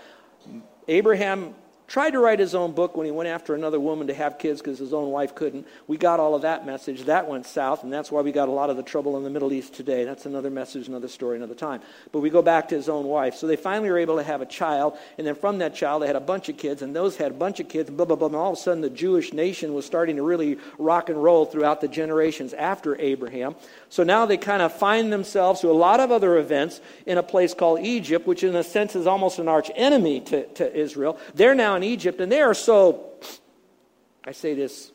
Abraham 0.86 1.54
Tried 1.88 2.10
to 2.10 2.18
write 2.18 2.38
his 2.38 2.54
own 2.54 2.72
book 2.72 2.98
when 2.98 3.06
he 3.06 3.10
went 3.10 3.30
after 3.30 3.54
another 3.54 3.80
woman 3.80 4.08
to 4.08 4.14
have 4.14 4.38
kids 4.38 4.60
because 4.60 4.78
his 4.78 4.92
own 4.92 5.10
wife 5.10 5.34
couldn't. 5.34 5.66
We 5.86 5.96
got 5.96 6.20
all 6.20 6.34
of 6.34 6.42
that 6.42 6.66
message. 6.66 7.04
That 7.04 7.26
went 7.26 7.46
south, 7.46 7.82
and 7.82 7.90
that's 7.90 8.12
why 8.12 8.20
we 8.20 8.30
got 8.30 8.50
a 8.50 8.52
lot 8.52 8.68
of 8.68 8.76
the 8.76 8.82
trouble 8.82 9.16
in 9.16 9.24
the 9.24 9.30
Middle 9.30 9.54
East 9.54 9.72
today. 9.72 10.04
That's 10.04 10.26
another 10.26 10.50
message, 10.50 10.86
another 10.86 11.08
story, 11.08 11.38
another 11.38 11.54
time. 11.54 11.80
But 12.12 12.20
we 12.20 12.28
go 12.28 12.42
back 12.42 12.68
to 12.68 12.74
his 12.74 12.90
own 12.90 13.06
wife. 13.06 13.36
So 13.36 13.46
they 13.46 13.56
finally 13.56 13.88
were 13.88 13.96
able 13.96 14.18
to 14.18 14.22
have 14.22 14.42
a 14.42 14.46
child, 14.46 14.98
and 15.16 15.26
then 15.26 15.34
from 15.34 15.58
that 15.58 15.74
child, 15.74 16.02
they 16.02 16.06
had 16.06 16.14
a 16.14 16.20
bunch 16.20 16.50
of 16.50 16.58
kids, 16.58 16.82
and 16.82 16.94
those 16.94 17.16
had 17.16 17.30
a 17.30 17.34
bunch 17.34 17.58
of 17.58 17.70
kids, 17.70 17.88
blah, 17.88 18.04
blah, 18.04 18.16
blah. 18.16 18.26
And 18.26 18.36
all 18.36 18.52
of 18.52 18.58
a 18.58 18.60
sudden, 18.60 18.82
the 18.82 18.90
Jewish 18.90 19.32
nation 19.32 19.72
was 19.72 19.86
starting 19.86 20.16
to 20.16 20.22
really 20.22 20.58
rock 20.76 21.08
and 21.08 21.24
roll 21.24 21.46
throughout 21.46 21.80
the 21.80 21.88
generations 21.88 22.52
after 22.52 23.00
Abraham. 23.00 23.56
So 23.88 24.02
now 24.02 24.26
they 24.26 24.36
kind 24.36 24.60
of 24.60 24.74
find 24.74 25.10
themselves 25.10 25.62
through 25.62 25.72
a 25.72 25.72
lot 25.72 26.00
of 26.00 26.12
other 26.12 26.36
events 26.36 26.82
in 27.06 27.16
a 27.16 27.22
place 27.22 27.54
called 27.54 27.80
Egypt, 27.80 28.26
which 28.26 28.44
in 28.44 28.54
a 28.54 28.62
sense 28.62 28.94
is 28.94 29.06
almost 29.06 29.38
an 29.38 29.48
arch 29.48 29.70
enemy 29.74 30.20
to, 30.20 30.44
to 30.48 30.76
Israel. 30.78 31.18
They're 31.34 31.54
now 31.54 31.77
in 31.78 31.84
Egypt, 31.84 32.20
and 32.20 32.30
they 32.30 32.42
are 32.42 32.54
so, 32.54 33.10
I 34.24 34.32
say 34.32 34.54
this, 34.54 34.92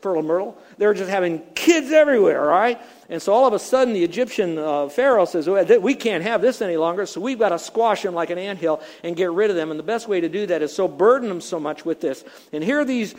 fertile 0.00 0.22
myrtle. 0.22 0.56
They're 0.78 0.94
just 0.94 1.10
having 1.10 1.42
kids 1.54 1.90
everywhere, 1.90 2.42
right? 2.42 2.80
And 3.08 3.20
so 3.20 3.32
all 3.32 3.46
of 3.46 3.52
a 3.52 3.58
sudden, 3.58 3.92
the 3.92 4.04
Egyptian 4.04 4.56
uh, 4.56 4.88
Pharaoh 4.88 5.24
says, 5.24 5.48
We 5.48 5.94
can't 5.94 6.22
have 6.22 6.40
this 6.40 6.62
any 6.62 6.76
longer, 6.76 7.06
so 7.06 7.20
we've 7.20 7.38
got 7.38 7.50
to 7.50 7.58
squash 7.58 8.02
them 8.02 8.14
like 8.14 8.30
an 8.30 8.38
anthill 8.38 8.80
and 9.02 9.16
get 9.16 9.30
rid 9.30 9.50
of 9.50 9.56
them. 9.56 9.70
And 9.70 9.78
the 9.78 9.84
best 9.84 10.08
way 10.08 10.20
to 10.20 10.28
do 10.28 10.46
that 10.46 10.62
is 10.62 10.74
so 10.74 10.86
burden 10.86 11.28
them 11.28 11.40
so 11.40 11.58
much 11.58 11.84
with 11.84 12.00
this. 12.00 12.24
And 12.52 12.62
here 12.62 12.84
these 12.84 13.14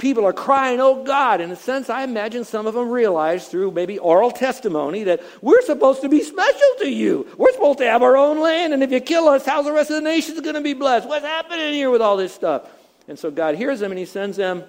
people 0.00 0.26
are 0.26 0.32
crying, 0.32 0.80
Oh 0.80 1.04
God. 1.04 1.40
In 1.40 1.50
a 1.50 1.56
sense, 1.56 1.88
I 1.88 2.02
imagine 2.02 2.44
some 2.44 2.66
of 2.66 2.74
them 2.74 2.90
realized 2.90 3.50
through 3.50 3.70
maybe 3.70 3.98
oral 3.98 4.32
testimony 4.32 5.04
that 5.04 5.22
we're 5.40 5.62
supposed 5.62 6.00
to 6.00 6.08
be 6.08 6.22
special 6.22 6.68
to 6.78 6.90
you. 6.90 7.28
We're 7.36 7.52
supposed 7.52 7.78
to 7.78 7.84
have 7.84 8.02
our 8.02 8.16
own 8.16 8.40
land, 8.40 8.74
and 8.74 8.82
if 8.82 8.90
you 8.90 9.00
kill 9.00 9.28
us, 9.28 9.46
how's 9.46 9.66
the 9.66 9.72
rest 9.72 9.90
of 9.90 9.96
the 9.96 10.02
nations 10.02 10.40
going 10.40 10.56
to 10.56 10.60
be 10.60 10.74
blessed? 10.74 11.06
What's 11.06 11.24
happening 11.24 11.72
here 11.74 11.90
with 11.90 12.02
all 12.02 12.16
this 12.16 12.34
stuff? 12.34 12.68
And 13.06 13.18
so 13.18 13.30
God 13.30 13.54
hears 13.54 13.80
them 13.80 13.92
and 13.92 13.98
he 13.98 14.06
sends 14.06 14.36
them 14.36 14.64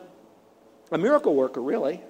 a 0.91 0.97
miracle 0.97 1.33
worker, 1.33 1.61
really 1.61 2.01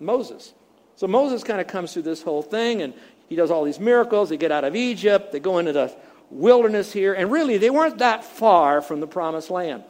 Moses. 0.00 0.52
So 0.96 1.06
Moses 1.06 1.44
kind 1.44 1.60
of 1.60 1.66
comes 1.66 1.92
through 1.92 2.02
this 2.02 2.22
whole 2.22 2.42
thing 2.42 2.82
and 2.82 2.94
he 3.28 3.36
does 3.36 3.50
all 3.50 3.64
these 3.64 3.80
miracles. 3.80 4.30
They 4.30 4.36
get 4.36 4.52
out 4.52 4.64
of 4.64 4.74
Egypt, 4.74 5.32
they 5.32 5.40
go 5.40 5.58
into 5.58 5.72
the 5.72 5.94
wilderness 6.30 6.92
here, 6.92 7.14
and 7.14 7.30
really 7.30 7.58
they 7.58 7.70
weren't 7.70 7.98
that 7.98 8.24
far 8.24 8.80
from 8.80 9.00
the 9.00 9.06
promised 9.06 9.50
land. 9.50 9.84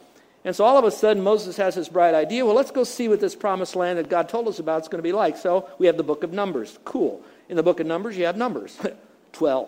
And 0.47 0.55
so 0.55 0.63
all 0.63 0.77
of 0.77 0.85
a 0.85 0.91
sudden, 0.91 1.21
Moses 1.23 1.57
has 1.57 1.75
this 1.75 1.89
bright 1.89 2.15
idea 2.15 2.45
well, 2.45 2.55
let's 2.55 2.71
go 2.71 2.85
see 2.85 3.09
what 3.09 3.19
this 3.19 3.35
promised 3.35 3.75
land 3.75 3.99
that 3.99 4.07
God 4.07 4.29
told 4.29 4.47
us 4.47 4.59
about 4.59 4.81
is 4.81 4.87
going 4.87 4.99
to 4.99 5.03
be 5.03 5.11
like. 5.11 5.35
So 5.35 5.69
we 5.77 5.87
have 5.87 5.97
the 5.97 6.03
book 6.03 6.23
of 6.23 6.31
Numbers. 6.31 6.79
Cool. 6.85 7.21
In 7.49 7.57
the 7.57 7.63
book 7.63 7.81
of 7.81 7.85
Numbers, 7.85 8.17
you 8.17 8.27
have 8.27 8.37
Numbers 8.37 8.79
12. 9.33 9.67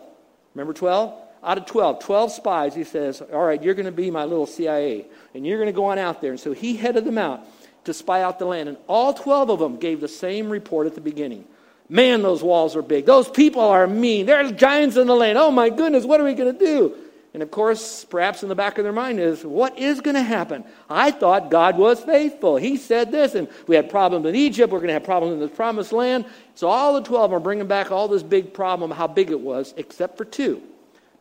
Remember 0.56 0.72
12? 0.72 1.14
Out 1.44 1.58
of 1.58 1.66
12, 1.66 2.00
12 2.00 2.32
spies, 2.32 2.76
he 2.76 2.86
says, 2.86 3.22
All 3.22 3.44
right, 3.44 3.62
you're 3.62 3.74
going 3.74 3.88
to 3.88 3.92
be 3.92 4.10
my 4.10 4.24
little 4.24 4.46
CIA, 4.46 5.06
and 5.34 5.46
you're 5.46 5.58
going 5.58 5.68
to 5.68 5.74
go 5.74 5.84
on 5.84 5.98
out 5.98 6.22
there. 6.22 6.32
And 6.32 6.40
so 6.40 6.54
he 6.54 6.78
headed 6.78 7.04
them 7.04 7.18
out 7.18 7.46
to 7.84 7.94
spy 7.94 8.22
out 8.22 8.40
the 8.40 8.46
land. 8.46 8.70
And 8.70 8.78
all 8.88 9.14
12 9.14 9.50
of 9.50 9.60
them 9.60 9.80
gave 9.80 10.00
the 10.00 10.08
same 10.08 10.50
report 10.50 10.88
at 10.88 10.96
the 10.96 11.02
beginning. 11.02 11.44
Man, 11.90 12.22
those 12.22 12.42
walls 12.42 12.78
are 12.78 12.82
big. 12.82 13.06
Those 13.06 13.30
people 13.30 13.64
are 13.64 13.86
mean. 13.86 14.28
There's 14.28 14.54
giants 14.54 14.96
in 14.96 15.08
the 15.08 15.16
land. 15.16 15.38
Oh 15.38 15.52
my 15.52 15.70
goodness, 15.70 16.06
what 16.06 16.22
are 16.22 16.24
we 16.24 16.36
going 16.36 16.58
to 16.58 16.66
do? 16.66 16.96
And 17.34 17.44
of 17.44 17.52
course, 17.52 18.06
perhaps 18.06 18.42
in 18.42 18.50
the 18.50 18.56
back 18.56 18.78
of 18.80 18.84
their 18.84 18.94
mind 18.94 19.20
is, 19.20 19.46
what 19.46 19.78
is 19.78 20.02
going 20.02 20.16
to 20.16 20.24
happen? 20.24 20.64
I 20.90 21.12
thought 21.12 21.52
God 21.52 21.78
was 21.78 22.00
faithful. 22.00 22.58
He 22.58 22.76
said 22.76 23.12
this, 23.12 23.36
and 23.36 23.48
we 23.68 23.76
had 23.76 23.90
problems 23.90 24.26
in 24.26 24.36
Egypt. 24.36 24.74
We're 24.74 24.80
going 24.80 24.88
to 24.88 24.94
have 24.94 25.04
problems 25.04 25.34
in 25.34 25.40
the 25.40 25.48
promised 25.48 25.94
land. 25.94 26.26
So 26.56 26.68
all 26.68 26.96
the 26.96 27.04
12 27.04 27.32
are 27.32 27.40
bringing 27.40 27.68
back 27.68 27.92
all 27.92 28.08
this 28.08 28.24
big 28.24 28.54
problem, 28.54 28.90
how 28.90 29.06
big 29.06 29.30
it 29.30 29.40
was, 29.40 29.76
except 29.78 30.18
for 30.18 30.26
two. 30.26 30.64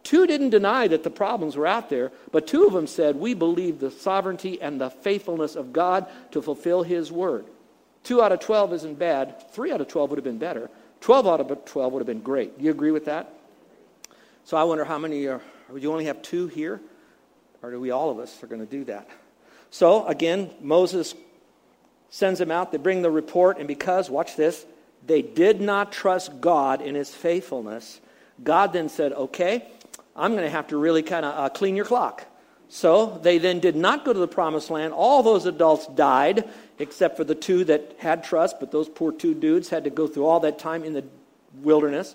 Two 0.02 0.26
didn't 0.26 0.50
deny 0.50 0.88
that 0.88 1.02
the 1.02 1.10
problems 1.10 1.56
were 1.56 1.66
out 1.66 1.90
there, 1.90 2.10
but 2.32 2.46
two 2.46 2.64
of 2.64 2.72
them 2.72 2.86
said, 2.86 3.16
We 3.16 3.34
believe 3.34 3.78
the 3.78 3.90
sovereignty 3.90 4.62
and 4.62 4.80
the 4.80 4.88
faithfulness 4.88 5.56
of 5.56 5.74
God 5.74 6.06
to 6.30 6.40
fulfill 6.40 6.82
His 6.82 7.12
word. 7.12 7.44
Two 8.04 8.22
out 8.22 8.32
of 8.32 8.40
12 8.40 8.72
isn't 8.72 8.98
bad. 8.98 9.50
Three 9.52 9.70
out 9.70 9.82
of 9.82 9.88
12 9.88 10.08
would 10.08 10.16
have 10.16 10.24
been 10.24 10.38
better. 10.38 10.70
12 11.02 11.26
out 11.26 11.40
of 11.40 11.64
12 11.66 11.92
would 11.92 12.00
have 12.00 12.06
been 12.06 12.22
great. 12.22 12.56
Do 12.58 12.64
you 12.64 12.70
agree 12.70 12.92
with 12.92 13.04
that? 13.04 13.34
So 14.44 14.56
I 14.56 14.64
wonder 14.64 14.84
how 14.84 14.98
many 14.98 15.26
are 15.26 15.42
you 15.76 15.92
only 15.92 16.06
have 16.06 16.22
two 16.22 16.46
here? 16.46 16.80
Or 17.62 17.70
do 17.70 17.80
we, 17.80 17.90
all 17.90 18.10
of 18.10 18.18
us, 18.18 18.42
are 18.42 18.46
going 18.46 18.64
to 18.64 18.70
do 18.70 18.84
that? 18.84 19.08
So, 19.70 20.06
again, 20.06 20.50
Moses 20.60 21.14
sends 22.10 22.38
them 22.38 22.50
out. 22.50 22.72
They 22.72 22.78
bring 22.78 23.02
the 23.02 23.10
report, 23.10 23.58
and 23.58 23.68
because, 23.68 24.08
watch 24.08 24.36
this, 24.36 24.64
They 25.06 25.22
did 25.22 25.60
not 25.60 25.92
trust 25.92 26.40
God 26.40 26.80
in 26.80 26.94
his 26.94 27.14
faithfulness. 27.14 28.00
God 28.42 28.72
then 28.72 28.88
said, 28.88 29.12
Okay, 29.12 29.68
I'm 30.16 30.32
going 30.32 30.44
to 30.44 30.50
have 30.50 30.68
to 30.68 30.76
really 30.76 31.02
kind 31.02 31.24
of 31.24 31.34
uh, 31.34 31.48
clean 31.50 31.76
your 31.76 31.84
clock. 31.84 32.24
So 32.68 33.18
they 33.22 33.38
then 33.38 33.60
did 33.60 33.76
not 33.76 34.04
go 34.04 34.12
to 34.12 34.18
the 34.18 34.28
promised 34.28 34.70
land. 34.70 34.92
All 34.92 35.22
those 35.22 35.46
adults 35.46 35.86
died, 35.86 36.48
except 36.78 37.16
for 37.16 37.24
the 37.24 37.34
two 37.34 37.64
that 37.64 37.96
had 37.98 38.24
trust, 38.24 38.60
but 38.60 38.70
those 38.70 38.88
poor 38.88 39.10
two 39.12 39.34
dudes 39.34 39.70
had 39.70 39.84
to 39.84 39.90
go 39.90 40.06
through 40.06 40.26
all 40.26 40.40
that 40.40 40.58
time 40.58 40.84
in 40.84 40.92
the 40.92 41.04
wilderness. 41.62 42.14